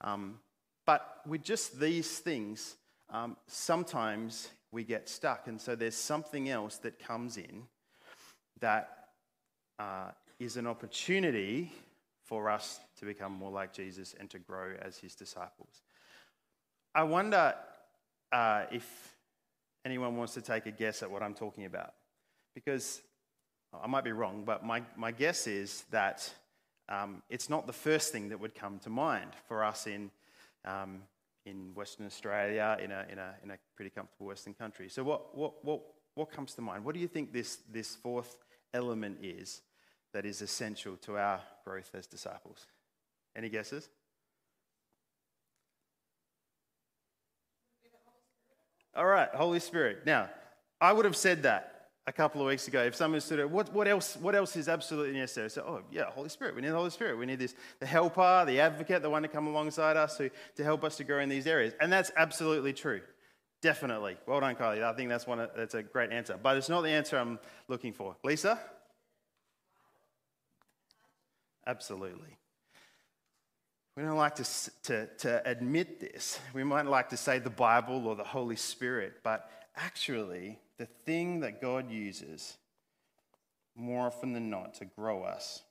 Um, 0.00 0.38
but 0.86 1.20
with 1.26 1.42
just 1.42 1.78
these 1.78 2.18
things, 2.18 2.76
um, 3.10 3.36
sometimes 3.46 4.48
we 4.72 4.82
get 4.82 5.08
stuck. 5.08 5.46
And 5.46 5.60
so 5.60 5.76
there's 5.76 5.94
something 5.94 6.48
else 6.48 6.78
that 6.78 6.98
comes 6.98 7.36
in 7.36 7.64
that 8.60 9.08
uh, 9.78 10.10
is 10.40 10.56
an 10.56 10.66
opportunity 10.66 11.70
for 12.24 12.48
us 12.48 12.80
to 12.98 13.04
become 13.04 13.32
more 13.32 13.50
like 13.50 13.72
Jesus 13.72 14.14
and 14.18 14.30
to 14.30 14.38
grow 14.38 14.72
as 14.80 14.96
his 14.96 15.14
disciples. 15.14 15.82
I 16.94 17.02
wonder 17.02 17.54
uh, 18.32 18.64
if 18.70 19.14
anyone 19.84 20.16
wants 20.16 20.34
to 20.34 20.40
take 20.40 20.66
a 20.66 20.70
guess 20.70 21.02
at 21.02 21.10
what 21.10 21.22
I'm 21.22 21.34
talking 21.34 21.64
about. 21.64 21.92
Because 22.54 23.02
I 23.72 23.86
might 23.86 24.04
be 24.04 24.12
wrong, 24.12 24.44
but 24.44 24.64
my, 24.64 24.82
my 24.96 25.10
guess 25.10 25.46
is 25.46 25.84
that 25.90 26.30
um, 26.88 27.22
it's 27.30 27.48
not 27.48 27.66
the 27.66 27.72
first 27.72 28.12
thing 28.12 28.28
that 28.28 28.40
would 28.40 28.54
come 28.54 28.78
to 28.80 28.90
mind 28.90 29.30
for 29.48 29.64
us 29.64 29.86
in 29.86 30.10
um, 30.64 31.02
in 31.44 31.74
Western 31.74 32.06
Australia, 32.06 32.76
in 32.82 32.90
a, 32.90 33.06
in 33.10 33.18
a, 33.18 33.34
in 33.42 33.50
a 33.50 33.58
pretty 33.76 33.90
comfortable 33.90 34.26
Western 34.26 34.54
country. 34.54 34.88
So, 34.88 35.02
what, 35.02 35.36
what, 35.36 35.64
what, 35.64 35.80
what 36.14 36.30
comes 36.30 36.54
to 36.54 36.62
mind? 36.62 36.84
What 36.84 36.94
do 36.94 37.00
you 37.00 37.08
think 37.08 37.32
this, 37.32 37.58
this 37.70 37.96
fourth 37.96 38.36
element 38.74 39.18
is 39.22 39.62
that 40.12 40.24
is 40.24 40.42
essential 40.42 40.96
to 40.98 41.16
our 41.16 41.40
growth 41.64 41.90
as 41.94 42.06
disciples? 42.06 42.66
Any 43.34 43.48
guesses? 43.48 43.88
All 48.94 49.06
right, 49.06 49.28
Holy 49.34 49.60
Spirit. 49.60 50.04
Now, 50.04 50.28
I 50.80 50.92
would 50.92 51.06
have 51.06 51.16
said 51.16 51.44
that 51.44 51.71
a 52.06 52.12
couple 52.12 52.40
of 52.40 52.48
weeks 52.48 52.66
ago. 52.66 52.82
If 52.82 52.96
someone 52.96 53.20
there, 53.28 53.46
what, 53.46 53.72
what, 53.72 53.86
else, 53.86 54.16
what 54.16 54.34
else 54.34 54.56
is 54.56 54.68
absolutely 54.68 55.18
necessary? 55.18 55.50
So, 55.50 55.62
oh, 55.62 55.82
yeah, 55.92 56.04
Holy 56.10 56.28
Spirit. 56.28 56.54
We 56.56 56.62
need 56.62 56.68
the 56.68 56.76
Holy 56.76 56.90
Spirit. 56.90 57.16
We 57.16 57.26
need 57.26 57.38
this, 57.38 57.54
the 57.78 57.86
helper, 57.86 58.44
the 58.46 58.60
advocate, 58.60 59.02
the 59.02 59.10
one 59.10 59.22
to 59.22 59.28
come 59.28 59.46
alongside 59.46 59.96
us 59.96 60.16
to, 60.16 60.30
to 60.56 60.64
help 60.64 60.82
us 60.84 60.96
to 60.96 61.04
grow 61.04 61.20
in 61.20 61.28
these 61.28 61.46
areas. 61.46 61.74
And 61.80 61.92
that's 61.92 62.10
absolutely 62.16 62.72
true. 62.72 63.02
Definitely. 63.60 64.16
Well 64.26 64.40
done, 64.40 64.56
Kylie. 64.56 64.82
I 64.82 64.92
think 64.94 65.08
that's, 65.08 65.26
one, 65.26 65.46
that's 65.56 65.74
a 65.74 65.82
great 65.84 66.10
answer. 66.10 66.36
But 66.42 66.56
it's 66.56 66.68
not 66.68 66.82
the 66.82 66.90
answer 66.90 67.16
I'm 67.16 67.38
looking 67.68 67.92
for. 67.92 68.16
Lisa? 68.24 68.58
Absolutely. 71.64 72.36
We 73.96 74.02
don't 74.02 74.16
like 74.16 74.36
to, 74.36 74.44
to, 74.84 75.06
to 75.18 75.42
admit 75.48 76.00
this. 76.00 76.40
We 76.54 76.64
might 76.64 76.86
like 76.86 77.10
to 77.10 77.16
say 77.16 77.38
the 77.38 77.50
Bible 77.50 78.08
or 78.08 78.16
the 78.16 78.24
Holy 78.24 78.56
Spirit, 78.56 79.20
but 79.22 79.48
actually, 79.76 80.58
the 80.78 80.86
thing 80.86 81.40
that 81.40 81.60
God 81.60 81.90
uses 81.90 82.56
more 83.74 84.06
often 84.06 84.32
than 84.32 84.50
not 84.50 84.74
to 84.74 84.84
grow 84.84 85.22
us 85.22 85.62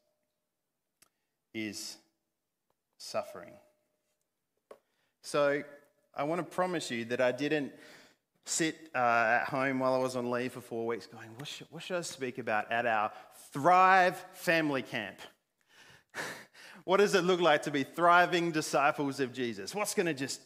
is 1.53 1.97
suffering. 2.97 3.53
So, 5.21 5.63
I 6.15 6.23
want 6.23 6.39
to 6.39 6.55
promise 6.55 6.91
you 6.91 7.05
that 7.05 7.21
I 7.21 7.31
didn't 7.31 7.71
sit 8.45 8.89
uh, 8.95 9.39
at 9.41 9.45
home 9.45 9.79
while 9.79 9.93
I 9.93 9.97
was 9.97 10.15
on 10.15 10.29
leave 10.29 10.53
for 10.53 10.61
four 10.61 10.85
weeks 10.85 11.07
going, 11.07 11.29
what 11.37 11.47
should, 11.47 11.67
what 11.69 11.83
should 11.83 11.97
I 11.97 12.01
speak 12.01 12.37
about 12.37 12.71
at 12.71 12.85
our 12.85 13.11
Thrive 13.53 14.17
family 14.33 14.81
camp? 14.81 15.17
what 16.83 16.97
does 16.97 17.13
it 17.15 17.23
look 17.23 17.39
like 17.39 17.63
to 17.63 17.71
be 17.71 17.83
thriving 17.83 18.51
disciples 18.51 19.19
of 19.19 19.31
Jesus? 19.31 19.75
What's 19.75 19.93
going 19.93 20.07
to 20.07 20.13
just 20.13 20.41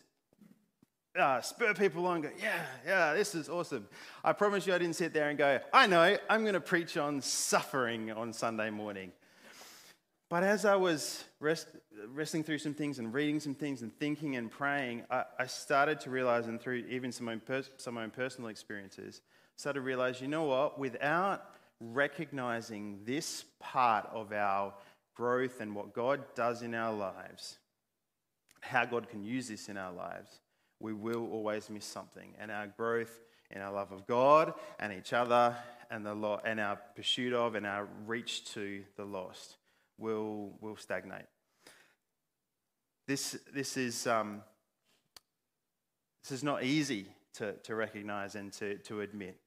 uh, 1.17 1.41
spur 1.41 1.73
people 1.73 2.05
on, 2.05 2.21
go, 2.21 2.29
yeah, 2.41 2.61
yeah, 2.85 3.13
this 3.13 3.35
is 3.35 3.49
awesome. 3.49 3.87
I 4.23 4.33
promise 4.33 4.67
you 4.67 4.73
I 4.73 4.77
didn't 4.77 4.95
sit 4.95 5.13
there 5.13 5.29
and 5.29 5.37
go, 5.37 5.59
I 5.73 5.87
know, 5.87 6.17
I'm 6.29 6.41
going 6.41 6.53
to 6.53 6.61
preach 6.61 6.97
on 6.97 7.21
suffering 7.21 8.11
on 8.11 8.33
Sunday 8.33 8.69
morning. 8.69 9.11
But 10.29 10.43
as 10.43 10.65
I 10.65 10.75
was 10.75 11.23
rest, 11.39 11.67
wrestling 12.09 12.43
through 12.43 12.57
some 12.57 12.73
things 12.73 12.99
and 12.99 13.13
reading 13.13 13.39
some 13.39 13.53
things 13.53 13.83
and 13.83 13.95
thinking 13.99 14.35
and 14.35 14.49
praying, 14.49 15.03
I, 15.09 15.23
I 15.39 15.45
started 15.45 15.99
to 16.01 16.09
realize, 16.09 16.47
and 16.47 16.59
through 16.59 16.85
even 16.89 17.11
some 17.11 17.27
of, 17.27 17.41
my, 17.47 17.61
some 17.77 17.93
of 17.93 17.95
my 17.95 18.03
own 18.03 18.09
personal 18.09 18.49
experiences, 18.49 19.21
started 19.55 19.79
to 19.79 19.85
realize, 19.85 20.21
you 20.21 20.27
know 20.27 20.43
what, 20.43 20.79
without 20.79 21.51
recognizing 21.79 22.99
this 23.05 23.45
part 23.59 24.09
of 24.11 24.33
our 24.33 24.73
growth 25.15 25.61
and 25.61 25.75
what 25.75 25.93
God 25.93 26.23
does 26.35 26.61
in 26.61 26.73
our 26.73 26.93
lives, 26.93 27.57
how 28.61 28.85
God 28.85 29.07
can 29.07 29.23
use 29.23 29.47
this 29.47 29.69
in 29.69 29.77
our 29.77 29.93
lives, 29.93 30.39
we 30.79 30.93
will 30.93 31.29
always 31.31 31.69
miss 31.69 31.85
something. 31.85 32.33
And 32.39 32.51
our 32.51 32.67
growth 32.67 33.19
in 33.51 33.61
our 33.61 33.71
love 33.71 33.91
of 33.91 34.05
God 34.07 34.53
and 34.79 34.91
each 34.93 35.13
other 35.13 35.55
and, 35.89 36.05
the 36.05 36.13
lo- 36.13 36.41
and 36.43 36.59
our 36.59 36.79
pursuit 36.95 37.33
of 37.33 37.55
and 37.55 37.65
our 37.65 37.87
reach 38.05 38.45
to 38.53 38.83
the 38.97 39.05
lost 39.05 39.57
will, 39.97 40.53
will 40.61 40.75
stagnate. 40.75 41.25
This, 43.07 43.37
this, 43.53 43.77
is, 43.77 44.07
um, 44.07 44.41
this 46.23 46.31
is 46.31 46.43
not 46.43 46.63
easy 46.63 47.07
to, 47.35 47.53
to 47.53 47.75
recognize 47.75 48.35
and 48.35 48.51
to, 48.53 48.77
to 48.79 49.01
admit, 49.01 49.37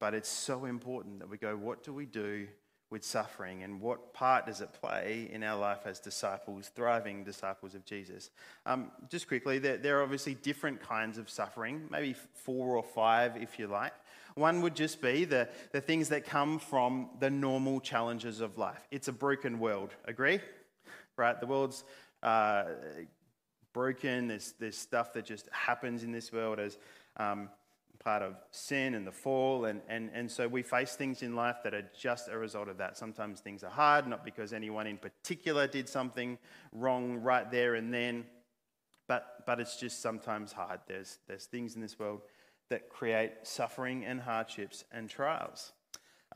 but 0.00 0.14
it's 0.14 0.28
so 0.28 0.64
important 0.64 1.20
that 1.20 1.28
we 1.28 1.38
go, 1.38 1.56
what 1.56 1.84
do 1.84 1.92
we 1.92 2.06
do 2.06 2.48
with 2.90 3.04
suffering 3.04 3.62
and 3.62 3.80
what 3.80 4.12
part 4.12 4.46
does 4.46 4.60
it 4.60 4.72
play 4.72 5.28
in 5.32 5.42
our 5.42 5.58
life 5.58 5.80
as 5.84 5.98
disciples, 5.98 6.70
thriving 6.74 7.24
disciples 7.24 7.74
of 7.74 7.84
Jesus? 7.84 8.30
Um, 8.66 8.90
just 9.08 9.26
quickly, 9.26 9.58
there, 9.58 9.76
there, 9.76 9.98
are 9.98 10.02
obviously 10.02 10.34
different 10.34 10.80
kinds 10.80 11.18
of 11.18 11.28
suffering, 11.28 11.88
maybe 11.90 12.14
four 12.34 12.76
or 12.76 12.82
five 12.82 13.36
if 13.36 13.58
you 13.58 13.66
like. 13.66 13.92
One 14.34 14.60
would 14.62 14.74
just 14.74 15.00
be 15.00 15.24
the, 15.24 15.48
the 15.72 15.80
things 15.80 16.08
that 16.10 16.24
come 16.24 16.58
from 16.58 17.10
the 17.20 17.30
normal 17.30 17.80
challenges 17.80 18.40
of 18.40 18.58
life. 18.58 18.86
It's 18.90 19.08
a 19.08 19.12
broken 19.12 19.58
world, 19.58 19.90
agree? 20.04 20.40
Right? 21.16 21.38
The 21.38 21.46
world's 21.46 21.84
uh, 22.22 22.64
broken, 23.72 24.28
there's, 24.28 24.54
there's 24.58 24.76
stuff 24.76 25.12
that 25.14 25.24
just 25.24 25.48
happens 25.52 26.02
in 26.02 26.12
this 26.12 26.32
world 26.32 26.58
as. 26.58 26.78
Um, 27.16 27.48
part 28.04 28.22
of 28.22 28.34
sin 28.50 28.94
and 28.94 29.06
the 29.06 29.12
fall. 29.12 29.64
And, 29.64 29.80
and, 29.88 30.10
and 30.12 30.30
so 30.30 30.46
we 30.46 30.62
face 30.62 30.94
things 30.94 31.22
in 31.22 31.34
life 31.34 31.56
that 31.64 31.72
are 31.72 31.88
just 31.98 32.28
a 32.28 32.36
result 32.36 32.68
of 32.68 32.76
that. 32.78 32.98
Sometimes 32.98 33.40
things 33.40 33.64
are 33.64 33.70
hard, 33.70 34.06
not 34.06 34.24
because 34.24 34.52
anyone 34.52 34.86
in 34.86 34.98
particular 34.98 35.66
did 35.66 35.88
something 35.88 36.38
wrong 36.72 37.16
right 37.16 37.50
there 37.50 37.74
and 37.74 37.92
then, 37.92 38.24
but, 39.08 39.44
but 39.46 39.58
it's 39.58 39.76
just 39.76 40.02
sometimes 40.02 40.52
hard. 40.52 40.80
There's, 40.86 41.18
there's 41.26 41.46
things 41.46 41.74
in 41.74 41.80
this 41.80 41.98
world 41.98 42.20
that 42.68 42.90
create 42.90 43.32
suffering 43.42 44.04
and 44.04 44.20
hardships 44.20 44.84
and 44.92 45.08
trials. 45.08 45.72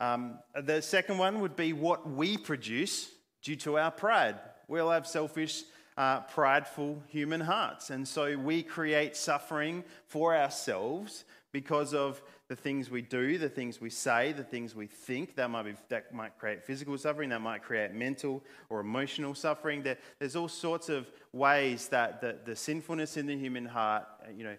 Um, 0.01 0.39
the 0.55 0.81
second 0.81 1.17
one 1.17 1.41
would 1.41 1.55
be 1.55 1.73
what 1.73 2.09
we 2.09 2.37
produce 2.37 3.11
due 3.43 3.57
to 3.57 3.77
our 3.77 3.91
pride. 3.91 4.37
We 4.67 4.79
all 4.79 4.91
have 4.91 5.05
selfish, 5.07 5.63
uh, 5.97 6.21
prideful 6.21 7.03
human 7.09 7.41
hearts. 7.41 7.89
And 7.89 8.07
so 8.07 8.37
we 8.37 8.63
create 8.63 9.17
suffering 9.17 9.83
for 10.05 10.35
ourselves 10.35 11.25
because 11.51 11.93
of 11.93 12.21
the 12.47 12.55
things 12.55 12.89
we 12.89 13.01
do, 13.01 13.37
the 13.37 13.49
things 13.49 13.81
we 13.81 13.89
say, 13.89 14.31
the 14.31 14.43
things 14.43 14.75
we 14.75 14.87
think. 14.87 15.35
That 15.35 15.49
might, 15.49 15.63
be, 15.63 15.73
that 15.89 16.13
might 16.13 16.37
create 16.37 16.63
physical 16.63 16.97
suffering, 16.97 17.29
that 17.29 17.41
might 17.41 17.63
create 17.63 17.93
mental 17.93 18.43
or 18.69 18.79
emotional 18.79 19.33
suffering. 19.33 19.83
There, 19.83 19.97
there's 20.19 20.35
all 20.35 20.47
sorts 20.47 20.89
of 20.89 21.09
ways 21.33 21.87
that 21.89 22.21
the, 22.21 22.37
the 22.45 22.55
sinfulness 22.55 23.17
in 23.17 23.25
the 23.25 23.37
human 23.37 23.65
heart, 23.65 24.05
uh, 24.23 24.31
you 24.31 24.43
know, 24.43 24.55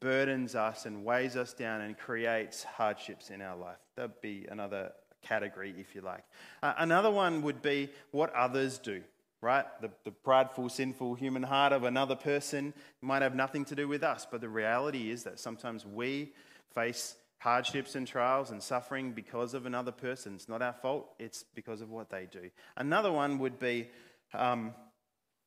burdens 0.00 0.54
us 0.54 0.86
and 0.86 1.04
weighs 1.04 1.36
us 1.36 1.52
down 1.52 1.80
and 1.80 1.96
creates 1.96 2.62
hardships 2.64 3.30
in 3.30 3.40
our 3.40 3.56
life. 3.56 3.78
That'd 3.96 4.20
be 4.20 4.46
another 4.50 4.92
category, 5.22 5.74
if 5.78 5.94
you 5.94 6.00
like. 6.00 6.24
Uh, 6.62 6.74
another 6.78 7.10
one 7.10 7.42
would 7.42 7.62
be 7.62 7.88
what 8.10 8.32
others 8.34 8.78
do 8.78 9.02
right? 9.40 9.64
The, 9.80 9.90
the 10.04 10.10
prideful, 10.10 10.68
sinful 10.68 11.14
human 11.14 11.42
heart 11.42 11.72
of 11.72 11.84
another 11.84 12.16
person 12.16 12.74
might 13.00 13.22
have 13.22 13.34
nothing 13.34 13.64
to 13.66 13.74
do 13.74 13.88
with 13.88 14.02
us, 14.02 14.26
but 14.30 14.40
the 14.40 14.48
reality 14.48 15.10
is 15.10 15.24
that 15.24 15.40
sometimes 15.40 15.86
we 15.86 16.32
face 16.74 17.16
hardships 17.38 17.94
and 17.94 18.06
trials 18.06 18.50
and 18.50 18.62
suffering 18.62 19.12
because 19.12 19.54
of 19.54 19.64
another 19.66 19.92
person. 19.92 20.34
It's 20.34 20.48
not 20.48 20.62
our 20.62 20.74
fault, 20.74 21.14
it's 21.18 21.44
because 21.54 21.80
of 21.80 21.90
what 21.90 22.10
they 22.10 22.26
do. 22.30 22.50
Another 22.76 23.10
one 23.10 23.38
would 23.38 23.58
be 23.58 23.88
um, 24.34 24.74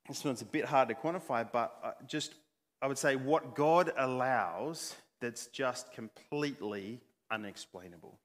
this 0.08 0.24
one's 0.24 0.42
a 0.42 0.46
bit 0.46 0.66
hard 0.66 0.90
to 0.90 0.96
quantify, 0.96 1.48
but 1.50 1.78
uh, 1.84 1.92
just 2.08 2.34
I 2.82 2.88
would 2.88 2.98
say 2.98 3.16
what 3.16 3.56
God 3.56 3.94
allows 3.98 4.96
that's 5.22 5.48
just 5.48 5.94
completely 5.94 7.00
unexplainable. 7.32 8.20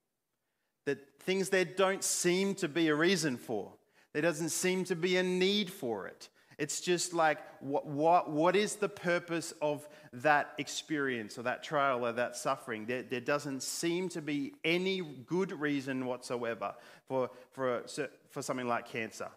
That 0.86 0.98
things 1.20 1.50
there 1.50 1.64
don't 1.64 2.02
seem 2.02 2.56
to 2.56 2.68
be 2.68 2.88
a 2.88 2.94
reason 2.94 3.36
for. 3.36 3.72
There 4.18 4.28
doesn't 4.28 4.48
seem 4.48 4.82
to 4.86 4.96
be 4.96 5.16
a 5.16 5.22
need 5.22 5.70
for 5.70 6.08
it. 6.08 6.28
It's 6.58 6.80
just 6.80 7.14
like, 7.14 7.38
what, 7.60 7.86
what, 7.86 8.28
what 8.28 8.56
is 8.56 8.74
the 8.74 8.88
purpose 8.88 9.54
of 9.62 9.88
that 10.12 10.54
experience 10.58 11.38
or 11.38 11.42
that 11.42 11.62
trial 11.62 12.04
or 12.04 12.10
that 12.10 12.34
suffering? 12.34 12.84
There, 12.84 13.04
there 13.04 13.20
doesn't 13.20 13.62
seem 13.62 14.08
to 14.08 14.20
be 14.20 14.54
any 14.64 15.02
good 15.02 15.52
reason 15.52 16.04
whatsoever 16.04 16.74
for, 17.06 17.30
for, 17.52 17.84
for 18.28 18.42
something 18.42 18.66
like 18.66 18.88
cancer. 18.88 19.28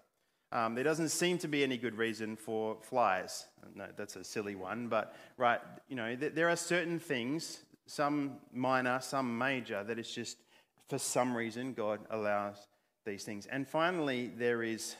Um, 0.51 0.73
there 0.73 0.83
doesn't 0.83 1.09
seem 1.09 1.37
to 1.37 1.47
be 1.47 1.61
any 1.61 1.77
good 1.77 1.95
reason 1.95 2.35
for 2.35 2.77
flies. 2.81 3.45
No, 3.75 3.85
that's 3.95 4.15
a 4.15 4.23
silly 4.23 4.55
one, 4.55 4.87
but 4.87 5.15
right, 5.37 5.59
you 5.89 5.95
know, 5.95 6.15
there 6.15 6.49
are 6.49 6.55
certain 6.55 6.97
things, 6.97 7.59
some 7.85 8.37
minor, 8.51 8.99
some 8.99 9.37
major, 9.37 9.83
that 9.83 9.99
it's 9.99 10.11
just 10.11 10.37
for 10.89 10.97
some 10.97 11.37
reason 11.37 11.73
God 11.73 11.99
allows 12.09 12.67
these 13.05 13.23
things. 13.23 13.45
And 13.47 13.67
finally, 13.67 14.31
there 14.37 14.63
is 14.63 14.95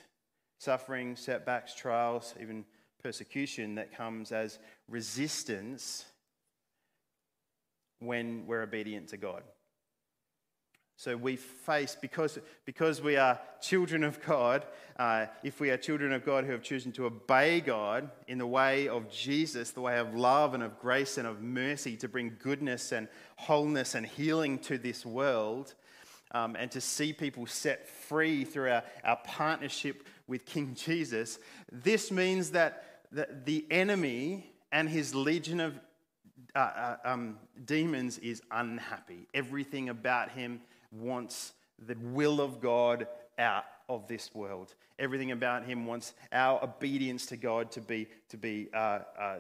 suffering, 0.60 1.15
setbacks, 1.15 1.74
trials, 1.74 2.36
even 2.39 2.65
persecution 3.01 3.75
that 3.75 3.96
comes 3.96 4.31
as 4.31 4.60
resistance 4.88 6.05
when 8.00 8.46
we're 8.48 8.63
obedient 8.63 9.10
to 9.10 9.17
God. 9.17 9.43
So 10.98 11.17
we 11.17 11.36
face, 11.36 11.98
because, 12.00 12.38
because 12.63 13.01
we 13.01 13.17
are 13.17 13.39
children 13.60 14.03
of 14.03 14.22
God, 14.22 14.67
uh, 14.98 15.25
if 15.41 15.60
we 15.60 15.72
are 15.72 15.77
children 15.77 16.13
of 16.13 16.24
God 16.24 16.46
who 16.46 16.51
have 16.51 16.62
chosen 16.62 16.91
to 16.91 17.08
obey 17.08 17.60
God 17.60 18.12
in 18.27 18.38
the 18.38 18.46
way 18.46 18.88
of 18.88 19.10
Jesus, 19.10 19.72
the 19.72 19.81
way 19.81 19.98
of 19.98 20.13
love 20.13 20.53
and 20.53 20.62
of 20.62 20.79
grace 20.79 21.17
and 21.17 21.25
of 21.25 21.41
mercy 21.41 21.98
to 21.98 22.08
bring 22.08 22.38
goodness 22.38 22.91
and 22.91 23.08
wholeness 23.38 23.96
and 23.96 24.05
healing 24.05 24.60
to 24.60 24.77
this 24.77 25.03
world, 25.03 25.74
um, 26.31 26.55
and 26.55 26.71
to 26.71 26.81
see 26.81 27.13
people 27.13 27.45
set 27.45 27.88
free 27.88 28.43
through 28.43 28.71
our, 28.71 28.83
our 29.03 29.19
partnership 29.23 30.05
with 30.27 30.45
King 30.45 30.75
Jesus, 30.75 31.39
this 31.71 32.11
means 32.11 32.51
that 32.51 33.01
the, 33.11 33.27
the 33.45 33.65
enemy 33.69 34.51
and 34.71 34.88
his 34.88 35.13
legion 35.13 35.59
of 35.59 35.79
uh, 36.55 36.59
uh, 36.59 36.95
um, 37.05 37.38
demons 37.65 38.17
is 38.17 38.41
unhappy. 38.51 39.27
Everything 39.33 39.89
about 39.89 40.31
him 40.31 40.61
wants 40.91 41.53
the 41.79 41.95
will 41.95 42.41
of 42.41 42.61
God 42.61 43.07
out 43.38 43.65
of 43.89 44.07
this 44.07 44.33
world. 44.33 44.73
Everything 45.00 45.31
about 45.31 45.65
him 45.65 45.85
wants 45.85 46.13
our 46.31 46.63
obedience 46.63 47.25
to 47.27 47.38
God 47.38 47.71
to 47.71 47.81
be, 47.81 48.07
to 48.29 48.38
be 48.38 48.69
uh, 48.73 49.00
uh, 49.19 49.35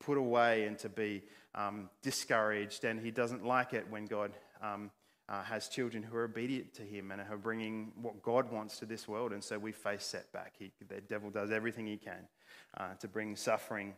put 0.00 0.18
away 0.18 0.64
and 0.66 0.78
to 0.78 0.88
be 0.88 1.22
um, 1.54 1.88
discouraged. 2.02 2.84
And 2.84 3.00
he 3.00 3.10
doesn't 3.10 3.44
like 3.44 3.72
it 3.72 3.86
when 3.88 4.06
God 4.06 4.32
um, 4.62 4.90
uh, 5.28 5.42
has 5.42 5.68
children 5.68 6.02
who 6.02 6.16
are 6.16 6.24
obedient 6.24 6.72
to 6.74 6.82
him 6.82 7.10
and 7.10 7.20
are 7.20 7.36
bringing 7.36 7.92
what 8.00 8.22
God 8.22 8.50
wants 8.52 8.78
to 8.78 8.86
this 8.86 9.08
world. 9.08 9.32
And 9.32 9.42
so 9.42 9.58
we 9.58 9.72
face 9.72 10.04
setback. 10.04 10.54
He, 10.58 10.70
the 10.88 11.00
devil 11.00 11.30
does 11.30 11.50
everything 11.50 11.86
he 11.86 11.96
can 11.96 12.28
uh, 12.76 12.94
to 13.00 13.08
bring 13.08 13.34
suffering 13.34 13.94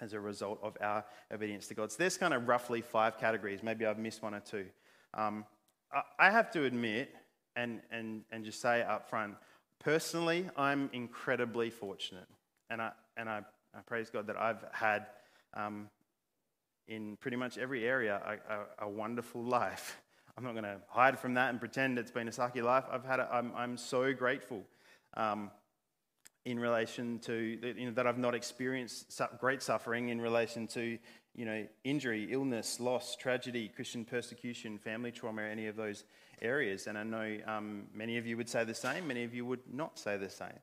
as 0.00 0.12
a 0.12 0.20
result 0.20 0.58
of 0.62 0.76
our 0.80 1.04
obedience 1.32 1.66
to 1.68 1.74
God. 1.74 1.90
So 1.90 1.96
there's 1.98 2.16
kind 2.16 2.34
of 2.34 2.48
roughly 2.48 2.80
five 2.80 3.18
categories. 3.18 3.62
Maybe 3.62 3.86
I've 3.86 3.98
missed 3.98 4.22
one 4.22 4.34
or 4.34 4.40
two. 4.40 4.66
Um, 5.14 5.44
I 6.18 6.30
have 6.30 6.50
to 6.52 6.64
admit 6.64 7.14
and, 7.54 7.80
and, 7.90 8.22
and 8.30 8.44
just 8.44 8.60
say 8.60 8.82
up 8.82 9.08
front, 9.08 9.34
personally, 9.78 10.48
I'm 10.56 10.90
incredibly 10.92 11.70
fortunate. 11.70 12.26
And 12.70 12.82
I, 12.82 12.92
and 13.16 13.28
I, 13.28 13.42
I 13.74 13.80
praise 13.86 14.10
God 14.10 14.26
that 14.26 14.36
I've 14.36 14.64
had, 14.72 15.06
um, 15.54 15.88
in 16.88 17.16
pretty 17.16 17.36
much 17.36 17.58
every 17.58 17.86
area, 17.86 18.20
a, 18.24 18.84
a, 18.84 18.86
a 18.86 18.88
wonderful 18.88 19.42
life. 19.44 19.98
I'm 20.36 20.44
not 20.44 20.52
going 20.52 20.64
to 20.64 20.78
hide 20.88 21.18
from 21.18 21.34
that 21.34 21.50
and 21.50 21.58
pretend 21.58 21.98
it's 21.98 22.10
been 22.10 22.28
a 22.28 22.30
sucky 22.30 22.62
life. 22.62 22.84
I've 22.90 23.04
had, 23.04 23.20
a, 23.20 23.28
I'm, 23.32 23.52
I'm 23.56 23.76
so 23.78 24.12
grateful 24.12 24.64
um, 25.14 25.50
in 26.44 26.58
relation 26.58 27.18
to 27.20 27.34
you 27.34 27.86
know, 27.86 27.92
that 27.92 28.06
I've 28.06 28.18
not 28.18 28.34
experienced 28.34 29.20
great 29.40 29.62
suffering 29.62 30.10
in 30.10 30.20
relation 30.20 30.66
to 30.68 30.98
you 31.34 31.44
know 31.44 31.66
injury, 31.84 32.28
illness, 32.30 32.80
loss, 32.80 33.16
tragedy, 33.16 33.68
Christian 33.68 34.04
persecution, 34.04 34.78
family 34.78 35.10
trauma, 35.10 35.42
any 35.42 35.66
of 35.66 35.76
those 35.76 36.04
areas. 36.40 36.86
And 36.86 36.96
I 36.96 37.02
know 37.02 37.38
um, 37.46 37.84
many 37.94 38.18
of 38.18 38.26
you 38.26 38.36
would 38.36 38.48
say 38.48 38.64
the 38.64 38.74
same. 38.74 39.08
Many 39.08 39.24
of 39.24 39.34
you 39.34 39.44
would 39.46 39.60
not 39.72 39.98
say 39.98 40.16
the 40.16 40.30
same. 40.30 40.58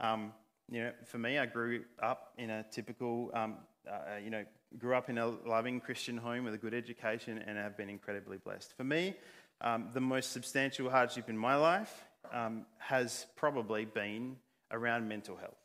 Um, 0.00 0.32
you 0.70 0.84
know, 0.84 0.92
for 1.04 1.18
me, 1.18 1.38
I 1.38 1.46
grew 1.46 1.84
up 2.02 2.32
in 2.38 2.50
a 2.50 2.64
typical 2.70 3.30
um, 3.34 3.56
uh, 3.90 4.18
you 4.22 4.30
know 4.30 4.44
grew 4.78 4.94
up 4.94 5.08
in 5.08 5.18
a 5.18 5.26
loving 5.26 5.80
Christian 5.80 6.16
home 6.16 6.44
with 6.44 6.54
a 6.54 6.58
good 6.58 6.74
education 6.74 7.42
and 7.46 7.56
have 7.56 7.76
been 7.76 7.88
incredibly 7.88 8.36
blessed. 8.38 8.76
For 8.76 8.84
me, 8.84 9.14
um, 9.60 9.88
the 9.94 10.00
most 10.00 10.32
substantial 10.32 10.90
hardship 10.90 11.28
in 11.28 11.36
my 11.36 11.56
life 11.56 12.04
um, 12.32 12.66
has 12.78 13.26
probably 13.36 13.84
been 13.84 14.36
around 14.70 15.08
mental 15.08 15.36
health. 15.36 15.56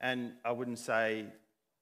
And 0.00 0.32
I 0.44 0.52
wouldn't 0.52 0.78
say 0.78 1.26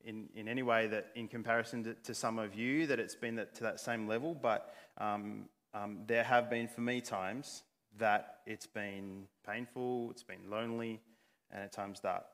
in, 0.04 0.28
in 0.34 0.48
any 0.48 0.62
way 0.62 0.86
that, 0.86 1.08
in 1.14 1.28
comparison 1.28 1.84
to, 1.84 1.94
to 1.94 2.14
some 2.14 2.38
of 2.38 2.54
you, 2.54 2.86
that 2.86 2.98
it's 2.98 3.16
been 3.16 3.34
that, 3.36 3.54
to 3.56 3.64
that 3.64 3.80
same 3.80 4.06
level, 4.06 4.34
but 4.34 4.74
um, 4.98 5.46
um, 5.74 5.98
there 6.06 6.24
have 6.24 6.48
been 6.48 6.68
for 6.68 6.80
me 6.80 7.00
times 7.00 7.62
that 7.98 8.38
it's 8.46 8.66
been 8.66 9.26
painful, 9.46 10.10
it's 10.10 10.22
been 10.22 10.48
lonely, 10.48 11.00
and 11.50 11.62
at 11.62 11.72
times 11.72 12.00
that. 12.00 12.28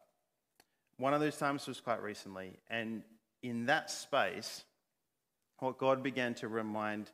One 0.98 1.14
of 1.14 1.20
those 1.20 1.36
times 1.36 1.66
was 1.66 1.80
quite 1.80 2.02
recently, 2.02 2.58
and 2.68 3.02
in 3.42 3.66
that 3.66 3.90
space, 3.90 4.64
what 5.58 5.78
God 5.78 6.02
began 6.02 6.34
to 6.34 6.48
remind 6.48 7.10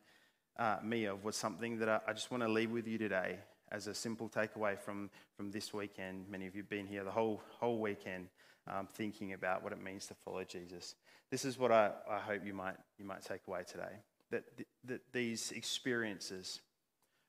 uh, 0.59 0.77
me 0.83 1.05
of 1.05 1.25
was 1.25 1.37
something 1.37 1.79
that 1.79 1.89
I, 1.89 2.01
I 2.09 2.13
just 2.13 2.31
want 2.31 2.43
to 2.43 2.49
leave 2.49 2.71
with 2.71 2.87
you 2.87 2.99
today 2.99 3.39
as 3.71 3.87
a 3.87 3.95
simple 3.95 4.29
takeaway 4.29 4.79
from, 4.79 5.11
from 5.37 5.51
this 5.51 5.73
weekend. 5.73 6.29
Many 6.29 6.47
of 6.47 6.55
you 6.55 6.63
have 6.63 6.71
been 6.71 6.87
here 6.87 7.05
the 7.05 7.11
whole, 7.11 7.41
whole 7.61 7.79
weekend 7.79 8.29
um, 8.67 8.87
thinking 8.87 9.33
about 9.33 9.63
what 9.63 9.73
it 9.73 9.83
means 9.83 10.07
to 10.07 10.15
follow 10.15 10.45
Jesus. 10.45 10.95
This 11.31 11.45
is 11.45 11.59
what 11.59 11.71
I, 11.71 11.91
I 12.11 12.19
hope 12.19 12.45
you 12.45 12.55
might, 12.55 12.77
you 12.99 13.05
might 13.05 13.23
take 13.23 13.43
away 13.47 13.63
today 13.67 14.03
that, 14.31 14.45
that 14.85 15.01
these 15.13 15.53
experiences 15.53 16.61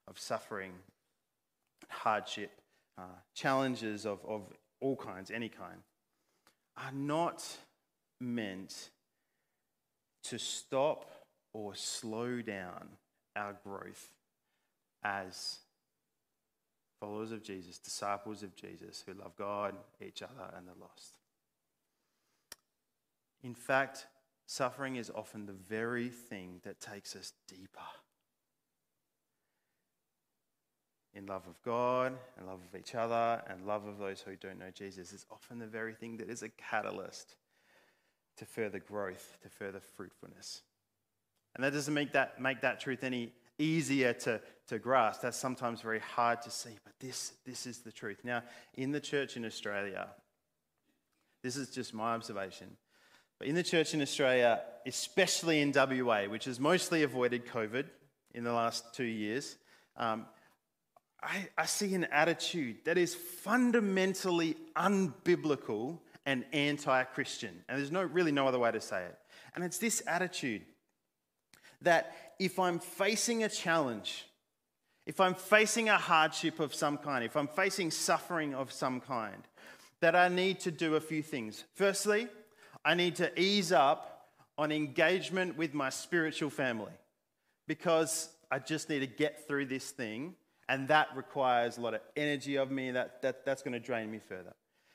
of 0.07 0.17
suffering, 0.19 0.71
hardship, 1.89 2.51
uh, 2.97 3.03
challenges 3.33 4.05
of, 4.05 4.19
of 4.27 4.41
all 4.81 4.95
kinds, 4.95 5.31
any 5.31 5.49
kind, 5.49 5.81
are 6.77 6.91
not 6.93 7.45
meant 8.19 8.89
to 10.23 10.37
stop 10.37 11.09
or 11.53 11.75
slow 11.75 12.41
down 12.41 12.89
our 13.35 13.55
growth 13.63 14.11
as 15.03 15.59
followers 16.99 17.31
of 17.31 17.43
Jesus, 17.43 17.79
disciples 17.79 18.43
of 18.43 18.55
Jesus 18.55 19.03
who 19.05 19.13
love 19.13 19.35
God, 19.37 19.75
each 20.05 20.21
other, 20.21 20.53
and 20.57 20.67
the 20.67 20.73
lost. 20.79 21.17
In 23.41 23.55
fact, 23.55 24.07
suffering 24.45 24.97
is 24.97 25.09
often 25.15 25.45
the 25.45 25.53
very 25.53 26.09
thing 26.09 26.59
that 26.63 26.81
takes 26.81 27.15
us 27.15 27.33
deeper 27.47 27.79
in 31.13 31.25
love 31.25 31.47
of 31.47 31.61
God 31.63 32.13
and 32.37 32.47
love 32.47 32.59
of 32.71 32.79
each 32.79 32.95
other 32.95 33.41
and 33.47 33.65
love 33.65 33.85
of 33.85 33.97
those 33.97 34.21
who 34.21 34.35
don't 34.35 34.59
know 34.59 34.71
Jesus 34.73 35.11
is 35.11 35.25
often 35.31 35.59
the 35.59 35.67
very 35.67 35.93
thing 35.93 36.17
that 36.17 36.29
is 36.29 36.43
a 36.43 36.49
catalyst 36.49 37.35
to 38.39 38.45
further 38.45 38.79
growth, 38.79 39.37
to 39.43 39.49
further 39.49 39.79
fruitfulness. 39.95 40.61
And 41.55 41.63
that 41.63 41.73
doesn't 41.73 41.93
make 41.93 42.13
that, 42.13 42.41
make 42.41 42.61
that 42.61 42.79
truth 42.79 43.03
any 43.03 43.33
easier 43.57 44.13
to, 44.13 44.41
to 44.67 44.79
grasp. 44.79 45.21
That's 45.21 45.37
sometimes 45.37 45.81
very 45.81 45.99
hard 45.99 46.41
to 46.43 46.51
see, 46.51 46.71
but 46.83 46.93
this, 46.99 47.33
this 47.45 47.67
is 47.67 47.79
the 47.79 47.91
truth. 47.91 48.19
Now, 48.23 48.43
in 48.75 48.91
the 48.91 48.99
church 48.99 49.35
in 49.35 49.45
Australia, 49.45 50.07
this 51.43 51.55
is 51.55 51.69
just 51.69 51.93
my 51.93 52.13
observation, 52.13 52.77
but 53.37 53.47
in 53.47 53.55
the 53.55 53.63
church 53.63 53.93
in 53.93 54.01
Australia, 54.01 54.61
especially 54.85 55.61
in 55.61 55.71
WA, 55.73 56.23
which 56.23 56.45
has 56.45 56.59
mostly 56.59 57.03
avoided 57.03 57.45
COVID 57.45 57.85
in 58.33 58.43
the 58.43 58.53
last 58.53 58.93
two 58.93 59.05
years, 59.05 59.57
um, 59.97 60.25
I, 61.21 61.47
I 61.57 61.65
see 61.65 61.93
an 61.95 62.05
attitude 62.05 62.77
that 62.85 62.97
is 62.97 63.13
fundamentally 63.15 64.55
unbiblical 64.75 65.99
and 66.29 66.45
anti 66.53 67.03
Christian. 67.05 67.63
And 67.67 67.79
there's 67.79 67.91
no, 67.91 68.03
really 68.03 68.31
no 68.31 68.47
other 68.47 68.59
way 68.59 68.71
to 68.71 68.79
say 68.79 69.03
it. 69.03 69.17
And 69.55 69.63
it's 69.63 69.79
this 69.79 70.03
attitude 70.05 70.61
that 71.81 72.35
if 72.37 72.59
I'm 72.59 72.77
facing 72.77 73.43
a 73.43 73.49
challenge, 73.49 74.27
if 75.07 75.19
I'm 75.19 75.33
facing 75.33 75.89
a 75.89 75.97
hardship 75.97 76.59
of 76.59 76.75
some 76.75 76.99
kind, 76.99 77.25
if 77.25 77.35
I'm 77.35 77.47
facing 77.47 77.89
suffering 77.89 78.53
of 78.53 78.71
some 78.71 79.01
kind, 79.01 79.41
that 80.01 80.15
I 80.15 80.27
need 80.27 80.59
to 80.61 80.71
do 80.71 80.95
a 80.95 80.99
few 80.99 81.23
things. 81.23 81.63
Firstly, 81.73 82.27
I 82.85 82.93
need 82.93 83.15
to 83.15 83.27
ease 83.39 83.71
up 83.71 84.27
on 84.55 84.71
engagement 84.71 85.57
with 85.57 85.73
my 85.73 85.89
spiritual 85.89 86.51
family 86.51 86.93
because 87.67 88.29
I 88.51 88.59
just 88.59 88.87
need 88.87 88.99
to 88.99 89.07
get 89.07 89.47
through 89.47 89.65
this 89.65 89.89
thing, 89.89 90.35
and 90.67 90.87
that 90.89 91.07
requires 91.15 91.79
a 91.79 91.81
lot 91.81 91.95
of 91.95 92.01
energy 92.15 92.55
of 92.57 92.69
me, 92.69 92.91
that, 92.91 93.23
that, 93.23 93.45
that's 93.47 93.63
going 93.63 93.73
to 93.73 93.79
drain 93.79 94.11
me 94.11 94.19
further. 94.19 94.53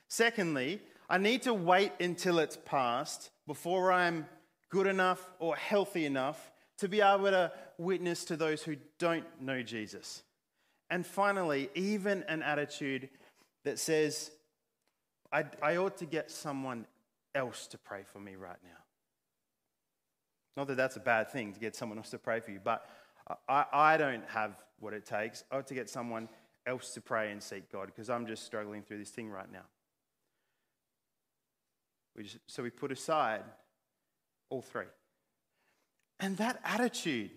Secondly, 0.08 0.80
I 1.08 1.18
need 1.18 1.42
to 1.42 1.54
wait 1.54 1.92
until 2.00 2.38
it's 2.38 2.56
past 2.64 3.30
before 3.46 3.92
I'm 3.92 4.26
good 4.70 4.86
enough 4.86 5.30
or 5.38 5.54
healthy 5.56 6.06
enough 6.06 6.50
to 6.78 6.88
be 6.88 7.00
able 7.00 7.30
to 7.30 7.52
witness 7.78 8.24
to 8.26 8.36
those 8.36 8.62
who 8.62 8.76
don't 8.98 9.24
know 9.40 9.62
Jesus. 9.62 10.22
And 10.90 11.06
finally, 11.06 11.70
even 11.74 12.22
an 12.24 12.42
attitude 12.42 13.08
that 13.64 13.78
says, 13.78 14.30
I, 15.32 15.44
I 15.62 15.76
ought 15.76 15.96
to 15.98 16.06
get 16.06 16.30
someone 16.30 16.86
else 17.34 17.66
to 17.68 17.78
pray 17.78 18.02
for 18.12 18.20
me 18.20 18.36
right 18.36 18.58
now. 18.62 18.70
Not 20.56 20.68
that 20.68 20.76
that's 20.76 20.96
a 20.96 21.00
bad 21.00 21.30
thing 21.30 21.52
to 21.52 21.60
get 21.60 21.74
someone 21.74 21.98
else 21.98 22.10
to 22.10 22.18
pray 22.18 22.40
for 22.40 22.50
you, 22.50 22.60
but 22.62 22.88
I, 23.48 23.64
I 23.72 23.96
don't 23.96 24.24
have 24.28 24.56
what 24.78 24.92
it 24.92 25.04
takes. 25.04 25.44
I 25.50 25.56
ought 25.56 25.66
to 25.68 25.74
get 25.74 25.90
someone 25.90 26.28
else 26.66 26.94
to 26.94 27.00
pray 27.00 27.32
and 27.32 27.42
seek 27.42 27.70
God 27.70 27.86
because 27.86 28.08
I'm 28.08 28.26
just 28.26 28.44
struggling 28.44 28.82
through 28.82 28.98
this 28.98 29.10
thing 29.10 29.28
right 29.28 29.50
now. 29.50 29.64
We 32.16 32.24
just, 32.24 32.38
so 32.46 32.62
we 32.62 32.70
put 32.70 32.92
aside 32.92 33.42
all 34.50 34.62
three. 34.62 34.86
And 36.20 36.36
that 36.36 36.60
attitude, 36.64 37.30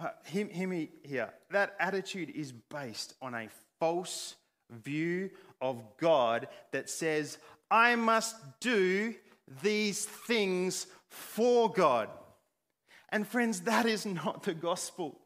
uh, 0.00 0.08
hear, 0.26 0.46
hear 0.46 0.68
me 0.68 0.90
here, 1.04 1.32
that 1.50 1.74
attitude 1.78 2.30
is 2.30 2.52
based 2.52 3.14
on 3.22 3.34
a 3.34 3.48
false 3.78 4.34
view 4.70 5.30
of 5.60 5.82
God 5.98 6.48
that 6.72 6.90
says, 6.90 7.38
I 7.70 7.94
must 7.96 8.36
do 8.60 9.14
these 9.62 10.04
things 10.04 10.86
for 11.08 11.70
God. 11.70 12.08
And 13.10 13.26
friends, 13.26 13.60
that 13.62 13.86
is 13.86 14.04
not 14.06 14.42
the 14.42 14.54
gospel. 14.54 15.20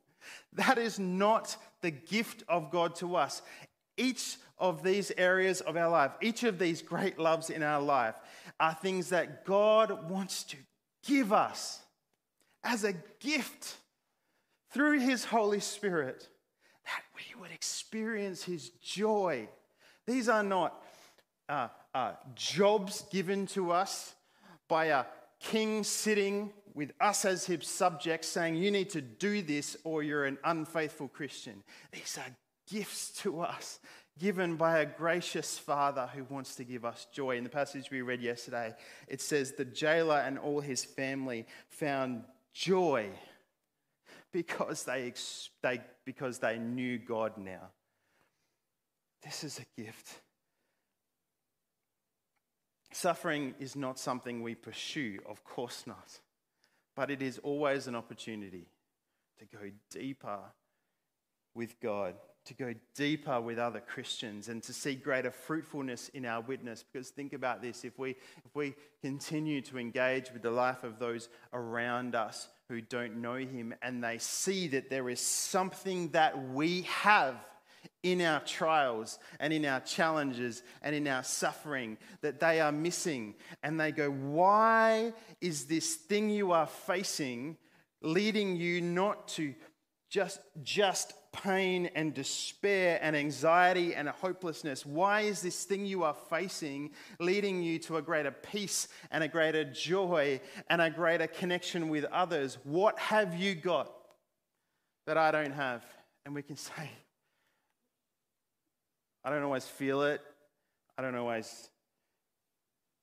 That 0.52 0.76
is 0.76 0.98
not 0.98 1.56
the 1.80 1.90
gift 1.90 2.42
of 2.48 2.70
God 2.70 2.94
to 2.96 3.16
us. 3.16 3.40
Each 3.96 4.36
of 4.58 4.82
these 4.82 5.12
areas 5.16 5.60
of 5.60 5.76
our 5.76 5.88
life, 5.88 6.12
each 6.20 6.44
of 6.44 6.58
these 6.58 6.82
great 6.82 7.18
loves 7.18 7.48
in 7.48 7.62
our 7.62 7.80
life, 7.80 8.14
are 8.60 8.74
things 8.74 9.10
that 9.10 9.44
God 9.44 10.10
wants 10.10 10.44
to 10.44 10.56
give 11.06 11.32
us 11.32 11.80
as 12.64 12.84
a 12.84 12.94
gift 13.20 13.76
through 14.72 15.00
His 15.00 15.24
Holy 15.24 15.60
Spirit, 15.60 16.28
that 16.84 17.02
we 17.14 17.40
would 17.40 17.50
experience 17.50 18.42
His 18.42 18.70
joy. 18.82 19.48
These 20.06 20.28
are 20.28 20.42
not 20.42 20.82
uh, 21.48 21.68
uh, 21.94 22.12
jobs 22.34 23.04
given 23.10 23.46
to 23.48 23.70
us 23.70 24.14
by 24.68 24.86
a 24.86 25.04
king 25.40 25.84
sitting 25.84 26.52
with 26.74 26.92
us 27.00 27.24
as 27.24 27.44
his 27.46 27.66
subjects 27.66 28.28
saying, 28.28 28.56
You 28.56 28.70
need 28.70 28.90
to 28.90 29.00
do 29.00 29.42
this 29.42 29.76
or 29.84 30.02
you're 30.02 30.26
an 30.26 30.38
unfaithful 30.44 31.08
Christian. 31.08 31.62
These 31.92 32.18
are 32.18 32.36
gifts 32.70 33.10
to 33.22 33.40
us 33.40 33.80
given 34.18 34.56
by 34.56 34.78
a 34.78 34.86
gracious 34.86 35.58
Father 35.58 36.08
who 36.14 36.24
wants 36.24 36.56
to 36.56 36.64
give 36.64 36.84
us 36.84 37.06
joy. 37.12 37.36
In 37.36 37.44
the 37.44 37.50
passage 37.50 37.90
we 37.90 38.02
read 38.02 38.20
yesterday, 38.20 38.74
it 39.06 39.20
says, 39.20 39.52
The 39.52 39.64
jailer 39.64 40.18
and 40.18 40.38
all 40.38 40.60
his 40.60 40.84
family 40.84 41.46
found 41.68 42.24
joy 42.52 43.10
because 44.32 44.84
they, 44.84 45.12
they, 45.62 45.80
because 46.04 46.38
they 46.38 46.58
knew 46.58 46.98
God 46.98 47.38
now. 47.38 47.70
This 49.22 49.44
is 49.44 49.58
a 49.58 49.80
gift. 49.80 50.20
Suffering 52.92 53.54
is 53.58 53.76
not 53.76 53.98
something 53.98 54.42
we 54.42 54.54
pursue, 54.54 55.18
of 55.28 55.44
course 55.44 55.84
not, 55.86 56.20
but 56.96 57.10
it 57.10 57.22
is 57.22 57.38
always 57.38 57.86
an 57.86 57.94
opportunity 57.94 58.66
to 59.38 59.44
go 59.44 59.70
deeper 59.90 60.38
with 61.54 61.78
God, 61.80 62.14
to 62.48 62.54
go 62.54 62.74
deeper 62.94 63.40
with 63.40 63.58
other 63.58 63.80
Christians, 63.80 64.48
and 64.48 64.62
to 64.62 64.72
see 64.72 64.94
greater 64.94 65.30
fruitfulness 65.30 66.08
in 66.10 66.24
our 66.24 66.40
witness. 66.40 66.82
Because 66.82 67.10
think 67.10 67.34
about 67.34 67.60
this 67.60 67.84
if 67.84 67.98
we, 67.98 68.10
if 68.10 68.54
we 68.54 68.74
continue 69.02 69.60
to 69.62 69.78
engage 69.78 70.32
with 70.32 70.42
the 70.42 70.50
life 70.50 70.82
of 70.82 70.98
those 70.98 71.28
around 71.52 72.14
us 72.14 72.48
who 72.68 72.80
don't 72.80 73.16
know 73.16 73.36
Him 73.36 73.74
and 73.82 74.02
they 74.02 74.16
see 74.16 74.66
that 74.68 74.88
there 74.88 75.10
is 75.10 75.20
something 75.20 76.08
that 76.10 76.50
we 76.50 76.82
have 76.82 77.36
in 78.02 78.22
our 78.22 78.40
trials 78.40 79.18
and 79.40 79.52
in 79.52 79.66
our 79.66 79.80
challenges 79.80 80.62
and 80.82 80.94
in 80.94 81.06
our 81.06 81.22
suffering 81.22 81.98
that 82.22 82.40
they 82.40 82.60
are 82.60 82.72
missing. 82.72 83.34
And 83.62 83.78
they 83.78 83.92
go, 83.92 84.10
Why 84.10 85.12
is 85.42 85.66
this 85.66 85.96
thing 85.96 86.30
you 86.30 86.52
are 86.52 86.66
facing 86.66 87.58
leading 88.00 88.56
you 88.56 88.80
not 88.80 89.28
to 89.28 89.54
just, 90.08 90.40
just 90.62 91.12
pain 91.32 91.90
and 91.94 92.14
despair 92.14 92.98
and 93.02 93.16
anxiety 93.16 93.94
and 93.94 94.08
hopelessness? 94.08 94.84
Why 94.84 95.22
is 95.22 95.42
this 95.42 95.64
thing 95.64 95.86
you 95.86 96.04
are 96.04 96.16
facing 96.30 96.90
leading 97.20 97.62
you 97.62 97.78
to 97.80 97.96
a 97.96 98.02
greater 98.02 98.30
peace 98.30 98.88
and 99.10 99.22
a 99.22 99.28
greater 99.28 99.64
joy 99.64 100.40
and 100.68 100.80
a 100.80 100.90
greater 100.90 101.26
connection 101.26 101.88
with 101.88 102.04
others? 102.06 102.58
What 102.64 102.98
have 102.98 103.34
you 103.34 103.54
got 103.54 103.92
that 105.06 105.16
I 105.16 105.30
don't 105.30 105.52
have? 105.52 105.84
And 106.24 106.34
we 106.34 106.42
can 106.42 106.56
say, 106.56 106.90
I 109.24 109.30
don't 109.30 109.42
always 109.42 109.66
feel 109.66 110.02
it. 110.02 110.20
I 110.96 111.02
don't 111.02 111.14
always 111.14 111.68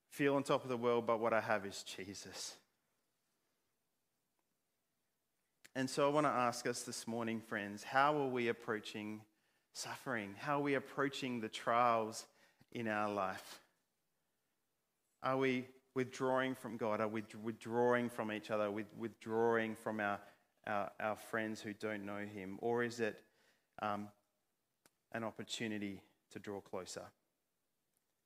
feel 0.10 0.36
on 0.36 0.44
top 0.44 0.64
of 0.64 0.70
the 0.70 0.78
world, 0.78 1.06
but 1.06 1.20
what 1.20 1.34
I 1.34 1.42
have 1.42 1.66
is 1.66 1.84
Jesus. 1.84 2.56
And 5.78 5.90
so 5.90 6.08
I 6.08 6.10
want 6.10 6.26
to 6.26 6.32
ask 6.32 6.66
us 6.68 6.84
this 6.84 7.06
morning, 7.06 7.42
friends, 7.42 7.84
how 7.84 8.18
are 8.18 8.30
we 8.30 8.48
approaching 8.48 9.20
suffering? 9.74 10.34
How 10.38 10.60
are 10.60 10.64
we 10.64 10.76
approaching 10.76 11.42
the 11.42 11.50
trials 11.50 12.26
in 12.72 12.88
our 12.88 13.12
life? 13.12 13.60
Are 15.22 15.36
we 15.36 15.68
withdrawing 15.94 16.56
from 16.56 16.78
God? 16.78 17.02
Are 17.02 17.10
we 17.10 17.24
withdrawing 17.44 18.10
from 18.10 18.32
each 18.32 18.52
other? 18.52 18.72
Withdrawing 18.72 19.76
from 19.76 20.00
our, 20.00 20.18
our, 20.66 20.92
our 20.98 21.18
friends 21.18 21.60
who 21.60 21.74
don't 21.74 22.06
know 22.06 22.20
Him? 22.20 22.58
Or 22.62 22.82
is 22.82 23.02
it 23.02 23.22
um, 23.82 24.08
an 25.12 25.26
opportunity 25.26 26.00
to 26.32 26.40
draw 26.40 26.62
closer? 26.62 27.04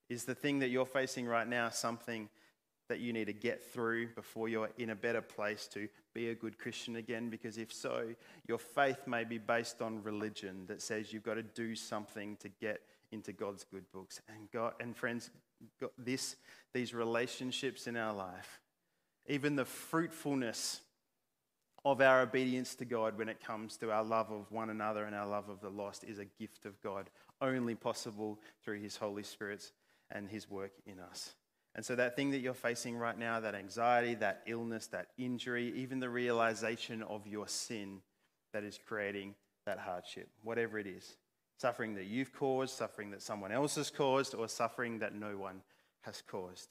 Is 0.08 0.24
the 0.26 0.36
thing 0.36 0.60
that 0.60 0.70
you're 0.70 0.86
facing 0.86 1.26
right 1.26 1.48
now 1.48 1.70
something 1.70 2.30
that 2.90 3.00
you 3.00 3.14
need 3.14 3.26
to 3.26 3.34
get 3.34 3.64
through 3.72 4.10
before 4.16 4.50
you're 4.50 4.70
in 4.78 4.90
a 4.90 4.96
better 4.96 5.22
place 5.22 5.68
to 5.68 5.88
be 6.14 6.30
a 6.30 6.36
good 6.36 6.58
Christian 6.58 6.98
again? 6.98 7.30
Because 7.30 7.58
if 7.58 7.72
so, 7.72 8.08
your 8.48 8.58
faith 8.58 9.08
may 9.08 9.24
be 9.24 9.38
based 9.38 9.82
on 9.82 10.04
religion 10.04 10.66
that 10.68 10.82
says 10.82 11.14
you've 11.14 11.24
got 11.24 11.36
to 11.36 11.44
do 11.44 11.76
something 11.76 12.36
to 12.38 12.50
get 12.50 12.82
into 13.12 13.32
God's 13.32 13.64
good 13.64 13.90
books. 13.92 14.22
And 14.28 14.52
God 14.52 14.74
and 14.80 14.96
friends, 14.96 15.30
this 15.98 16.36
these 16.74 16.94
relationships 16.94 17.88
in 17.88 17.96
our 17.96 18.14
life, 18.14 18.60
even 19.28 19.56
the 19.56 19.66
fruitfulness 19.66 20.82
of 21.86 22.02
our 22.02 22.22
obedience 22.22 22.76
to 22.76 22.86
God 22.86 23.18
when 23.18 23.30
it 23.30 23.44
comes 23.44 23.78
to 23.78 23.92
our 23.92 24.04
love 24.04 24.32
of 24.32 24.52
one 24.52 24.70
another 24.70 25.06
and 25.06 25.16
our 25.16 25.28
love 25.28 25.50
of 25.50 25.62
the 25.62 25.70
lost 25.70 26.04
is 26.04 26.20
a 26.20 26.26
gift 26.26 26.66
of 26.66 26.82
God, 26.82 27.10
only 27.42 27.76
possible 27.76 28.40
through 28.64 28.80
His 28.82 28.98
Holy 28.98 29.24
Spirit 29.24 29.72
and 30.12 30.30
His 30.30 30.50
work 30.50 30.74
in 30.86 31.00
us. 31.00 31.36
And 31.76 31.86
so, 31.86 31.96
that 31.96 32.16
thing 32.16 32.32
that 32.32 32.40
you're 32.40 32.54
facing 32.54 32.98
right 32.98 33.18
now, 33.18 33.40
that 33.40 33.56
anxiety, 33.56 34.16
that 34.16 34.42
illness, 34.48 34.88
that 34.88 35.08
injury, 35.18 35.72
even 35.76 36.00
the 36.00 36.10
realization 36.10 37.04
of 37.04 37.28
your 37.28 37.48
sin 37.48 38.02
that 38.54 38.64
is 38.64 38.80
creating 38.84 39.36
that 39.66 39.80
hardship, 39.80 40.30
whatever 40.42 40.80
it 40.80 40.88
is 40.88 41.18
suffering 41.60 41.94
that 41.96 42.06
you've 42.06 42.32
caused, 42.32 42.74
suffering 42.74 43.12
that 43.12 43.22
someone 43.22 43.52
else 43.52 43.76
has 43.76 43.90
caused, 43.90 44.34
or 44.34 44.48
suffering 44.48 45.00
that 45.00 45.14
no 45.14 45.38
one 45.38 45.62
has 46.02 46.24
caused. 46.26 46.70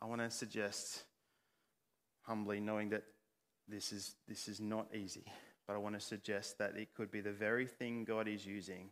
I 0.00 0.06
want 0.06 0.20
to 0.20 0.30
suggest 0.30 1.04
humbly, 2.22 2.58
knowing 2.58 2.88
that 2.90 3.04
this 3.68 3.92
is, 3.92 4.16
this 4.26 4.48
is 4.48 4.60
not 4.60 4.88
easy, 4.92 5.24
but 5.66 5.74
I 5.74 5.78
want 5.78 5.94
to 5.94 6.04
suggest 6.04 6.58
that 6.58 6.76
it 6.76 6.92
could 6.94 7.10
be 7.10 7.20
the 7.20 7.32
very 7.32 7.66
thing 7.66 8.04
God 8.04 8.26
is 8.26 8.44
using 8.44 8.90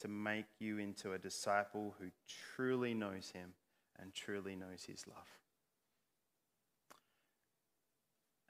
to 0.00 0.08
make 0.08 0.46
you 0.58 0.78
into 0.78 1.12
a 1.12 1.18
disciple 1.18 1.94
who 2.00 2.06
truly 2.56 2.94
knows 2.94 3.30
Him 3.30 3.52
and 4.00 4.14
truly 4.14 4.56
knows 4.56 4.84
His 4.84 5.06
love. 5.06 5.28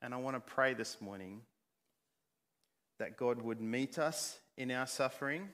And 0.02 0.14
I 0.14 0.16
want 0.16 0.36
to 0.36 0.40
pray 0.40 0.74
this 0.74 1.00
morning 1.00 1.42
that 2.98 3.16
God 3.16 3.42
would 3.42 3.60
meet 3.60 3.98
us 3.98 4.38
in 4.56 4.70
our 4.70 4.86
suffering, 4.86 5.48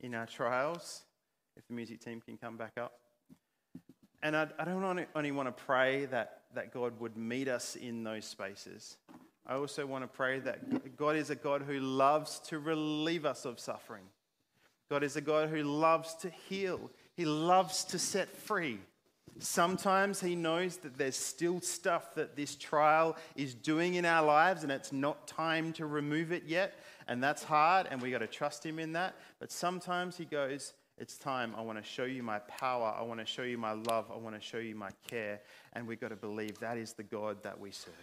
in 0.00 0.14
our 0.14 0.26
trials. 0.26 1.02
If 1.56 1.66
the 1.68 1.74
music 1.74 2.00
team 2.04 2.20
can 2.20 2.36
come 2.36 2.56
back 2.56 2.72
up. 2.78 2.92
And 4.22 4.36
I, 4.36 4.48
I 4.58 4.64
don't 4.64 4.84
only, 4.84 5.06
only 5.14 5.30
want 5.30 5.48
to 5.48 5.64
pray 5.64 6.04
that, 6.06 6.42
that 6.54 6.72
God 6.72 6.98
would 7.00 7.16
meet 7.16 7.48
us 7.48 7.76
in 7.76 8.04
those 8.04 8.24
spaces. 8.24 8.98
I 9.46 9.54
also 9.54 9.86
want 9.86 10.04
to 10.04 10.08
pray 10.08 10.40
that 10.40 10.96
God 10.96 11.16
is 11.16 11.30
a 11.30 11.34
God 11.34 11.62
who 11.62 11.78
loves 11.78 12.40
to 12.48 12.58
relieve 12.58 13.24
us 13.24 13.44
of 13.44 13.58
suffering. 13.58 14.04
God 14.90 15.02
is 15.02 15.16
a 15.16 15.20
God 15.20 15.48
who 15.48 15.62
loves 15.62 16.14
to 16.16 16.30
heal. 16.48 16.90
He 17.16 17.24
loves 17.24 17.84
to 17.84 17.98
set 17.98 18.36
free. 18.36 18.78
Sometimes 19.38 20.20
He 20.20 20.34
knows 20.34 20.76
that 20.78 20.96
there's 20.96 21.16
still 21.16 21.60
stuff 21.60 22.14
that 22.14 22.36
this 22.36 22.54
trial 22.56 23.16
is 23.34 23.54
doing 23.54 23.94
in 23.94 24.04
our 24.04 24.24
lives 24.24 24.62
and 24.62 24.72
it's 24.72 24.92
not 24.92 25.26
time 25.26 25.72
to 25.74 25.86
remove 25.86 26.32
it 26.32 26.44
yet. 26.46 26.74
And 27.08 27.22
that's 27.22 27.44
hard, 27.44 27.86
and 27.90 28.02
we 28.02 28.10
got 28.10 28.18
to 28.18 28.26
trust 28.26 28.64
Him 28.64 28.78
in 28.78 28.92
that. 28.92 29.14
But 29.38 29.52
sometimes 29.52 30.16
He 30.16 30.24
goes, 30.24 30.74
It's 30.98 31.16
time. 31.16 31.54
I 31.56 31.62
want 31.62 31.78
to 31.78 31.84
show 31.84 32.04
you 32.04 32.22
my 32.22 32.40
power. 32.40 32.94
I 32.98 33.02
want 33.02 33.20
to 33.20 33.26
show 33.26 33.42
you 33.42 33.58
my 33.58 33.72
love. 33.72 34.10
I 34.12 34.16
want 34.16 34.34
to 34.34 34.40
show 34.40 34.58
you 34.58 34.74
my 34.74 34.90
care. 35.08 35.40
And 35.72 35.86
we've 35.86 36.00
got 36.00 36.08
to 36.08 36.16
believe 36.16 36.58
that 36.58 36.78
is 36.78 36.94
the 36.94 37.02
God 37.02 37.42
that 37.44 37.60
we 37.60 37.70
serve. 37.70 37.94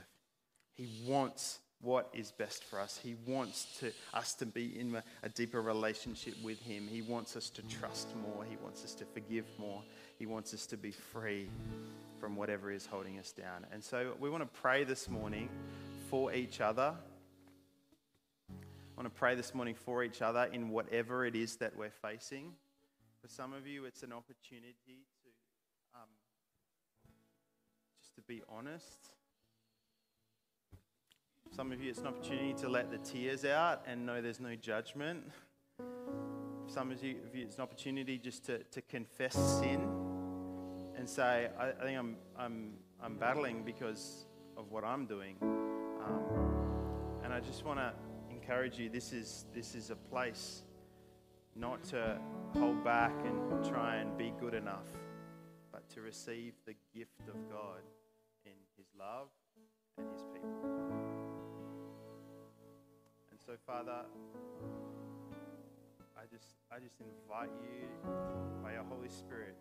He 0.73 0.87
wants 1.05 1.59
what 1.83 2.09
is 2.13 2.31
best 2.31 2.63
for 2.63 2.79
us. 2.79 2.99
He 3.01 3.15
wants 3.27 3.77
to, 3.79 3.91
us 4.13 4.33
to 4.35 4.45
be 4.45 4.79
in 4.79 4.95
a, 4.95 5.03
a 5.21 5.29
deeper 5.29 5.61
relationship 5.61 6.35
with 6.41 6.59
Him. 6.61 6.87
He 6.89 7.01
wants 7.01 7.35
us 7.35 7.49
to 7.51 7.61
trust 7.63 8.07
more. 8.15 8.45
He 8.49 8.55
wants 8.63 8.83
us 8.83 8.93
to 8.95 9.05
forgive 9.05 9.45
more. 9.59 9.83
He 10.17 10.25
wants 10.25 10.53
us 10.53 10.65
to 10.67 10.77
be 10.77 10.91
free 10.91 11.49
from 12.19 12.37
whatever 12.37 12.71
is 12.71 12.85
holding 12.85 13.19
us 13.19 13.33
down. 13.33 13.65
And 13.71 13.83
so 13.83 14.13
we 14.19 14.29
want 14.29 14.43
to 14.43 14.61
pray 14.61 14.85
this 14.85 15.09
morning 15.09 15.49
for 16.09 16.33
each 16.33 16.61
other. 16.61 16.93
I 18.49 18.95
want 18.95 19.13
to 19.13 19.19
pray 19.19 19.35
this 19.35 19.53
morning 19.53 19.75
for 19.75 20.03
each 20.03 20.21
other 20.21 20.47
in 20.53 20.69
whatever 20.69 21.25
it 21.25 21.35
is 21.35 21.57
that 21.57 21.75
we're 21.75 21.89
facing. 21.89 22.53
For 23.21 23.27
some 23.27 23.51
of 23.51 23.67
you, 23.67 23.85
it's 23.85 24.03
an 24.03 24.13
opportunity 24.13 24.73
to 25.23 25.29
um, 25.95 26.07
just 27.99 28.15
to 28.15 28.21
be 28.21 28.41
honest 28.47 29.09
some 31.55 31.71
of 31.71 31.79
you, 31.83 31.89
it's 31.91 31.99
an 31.99 32.07
opportunity 32.07 32.53
to 32.53 32.67
let 32.67 32.89
the 32.89 32.97
tears 32.97 33.45
out 33.45 33.83
and 33.85 34.05
know 34.05 34.21
there's 34.21 34.39
no 34.39 34.55
judgment. 34.55 35.23
Some 36.65 36.91
of 36.91 37.03
you, 37.03 37.17
it's 37.31 37.57
an 37.57 37.61
opportunity 37.61 38.17
just 38.17 38.45
to, 38.45 38.63
to 38.63 38.81
confess 38.81 39.35
sin 39.59 39.87
and 40.97 41.07
say, 41.07 41.49
I, 41.59 41.69
I 41.69 41.83
think 41.83 41.99
I'm, 41.99 42.15
I'm, 42.37 42.73
I'm 43.03 43.17
battling 43.17 43.63
because 43.63 44.25
of 44.57 44.71
what 44.71 44.83
I'm 44.83 45.05
doing. 45.05 45.35
Um, 45.41 47.21
and 47.23 47.31
I 47.31 47.39
just 47.39 47.65
want 47.65 47.77
to 47.77 47.93
encourage 48.31 48.79
you 48.79 48.89
this 48.89 49.13
is, 49.13 49.45
this 49.53 49.75
is 49.75 49.91
a 49.91 49.95
place 49.95 50.63
not 51.55 51.83
to 51.83 52.17
hold 52.57 52.83
back 52.83 53.13
and 53.25 53.63
try 53.63 53.97
and 53.97 54.17
be 54.17 54.33
good 54.39 54.55
enough, 54.55 54.87
but 55.71 55.87
to 55.89 56.01
receive 56.01 56.53
the 56.65 56.73
gift 56.95 57.27
of 57.27 57.35
God 57.51 57.81
in 58.43 58.53
His 58.75 58.87
love 58.97 59.27
and 59.99 60.07
His 60.13 60.23
people. 60.33 60.82
So, 63.45 63.53
Father, 63.67 64.05
I 66.15 66.23
just, 66.31 66.55
I 66.71 66.79
just 66.79 66.95
invite 67.01 67.49
you 67.61 67.89
by 68.63 68.71
your 68.71 68.83
Holy 68.83 69.09
Spirit 69.09 69.57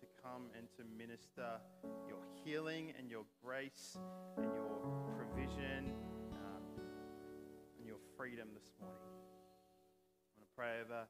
to 0.00 0.06
come 0.22 0.48
and 0.56 0.66
to 0.78 0.84
minister 0.96 1.60
your 2.08 2.24
healing 2.42 2.94
and 2.98 3.10
your 3.10 3.24
grace 3.44 3.98
and 4.38 4.46
your 4.54 4.80
provision 5.18 5.92
um, 6.32 6.64
and 7.78 7.86
your 7.86 7.98
freedom 8.16 8.48
this 8.54 8.72
morning. 8.80 8.96
I 9.04 10.40
want 10.40 10.48
to 10.48 10.56
pray 10.56 10.80
over 10.80 11.04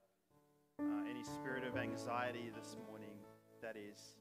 uh, 0.82 1.08
any 1.08 1.22
spirit 1.22 1.62
of 1.62 1.76
anxiety 1.76 2.50
this 2.60 2.76
morning 2.88 3.14
that 3.62 3.76
is 3.76 4.16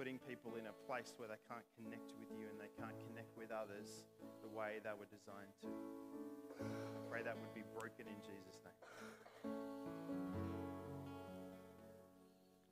putting 0.00 0.16
people 0.24 0.56
in 0.56 0.64
a 0.64 0.72
place 0.88 1.12
where 1.20 1.28
they 1.28 1.36
can't 1.44 1.68
connect 1.76 2.08
with 2.16 2.32
you 2.32 2.48
and 2.48 2.56
they 2.56 2.72
can't 2.80 2.96
connect 3.04 3.36
with 3.36 3.52
others 3.52 4.08
the 4.40 4.48
way 4.48 4.80
they 4.80 4.96
were 4.96 5.04
designed 5.12 5.52
to. 5.60 5.68
I 6.56 7.04
pray 7.12 7.20
that 7.20 7.36
would 7.36 7.52
be 7.52 7.68
broken 7.76 8.08
in 8.08 8.16
Jesus' 8.24 8.64
name. 8.64 8.80
I 9.44 9.52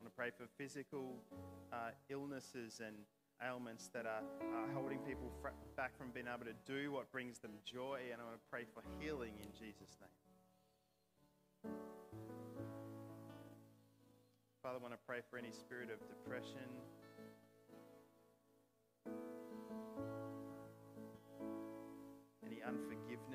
want 0.00 0.08
to 0.08 0.16
pray 0.16 0.32
for 0.32 0.48
physical 0.56 1.20
uh, 1.68 1.92
illnesses 2.08 2.80
and 2.80 2.96
ailments 3.44 3.92
that 3.92 4.08
are, 4.08 4.24
are 4.56 4.72
holding 4.72 5.04
people 5.04 5.28
back 5.76 5.92
from 6.00 6.08
being 6.16 6.32
able 6.32 6.48
to 6.48 6.56
do 6.64 6.96
what 6.96 7.12
brings 7.12 7.44
them 7.44 7.60
joy, 7.60 8.08
and 8.08 8.22
I 8.22 8.24
want 8.24 8.40
to 8.40 8.48
pray 8.48 8.64
for 8.72 8.80
healing 9.04 9.36
in 9.36 9.52
Jesus' 9.52 10.00
name. 10.00 10.16
Father, 14.64 14.80
I 14.80 14.82
want 14.82 14.96
to 14.96 15.04
pray 15.06 15.20
for 15.28 15.36
any 15.36 15.52
spirit 15.52 15.92
of 15.92 16.00
depression, 16.08 16.72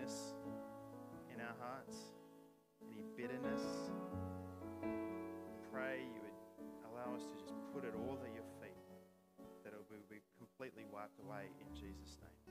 in 0.04 1.40
our 1.40 1.56
hearts, 1.60 2.12
any 2.92 3.04
bitterness. 3.16 3.62
Pray 5.72 6.04
you 6.14 6.20
would 6.20 6.36
allow 6.92 7.16
us 7.16 7.24
to 7.24 7.36
just 7.40 7.56
put 7.74 7.86
it 7.86 7.94
all 7.96 8.20
at 8.20 8.34
your 8.36 8.44
feet, 8.60 8.76
that 9.64 9.72
it 9.72 9.80
will 9.90 10.04
be 10.10 10.20
completely 10.38 10.84
wiped 10.92 11.20
away 11.20 11.48
in 11.60 11.74
Jesus' 11.74 12.18
name. 12.20 12.44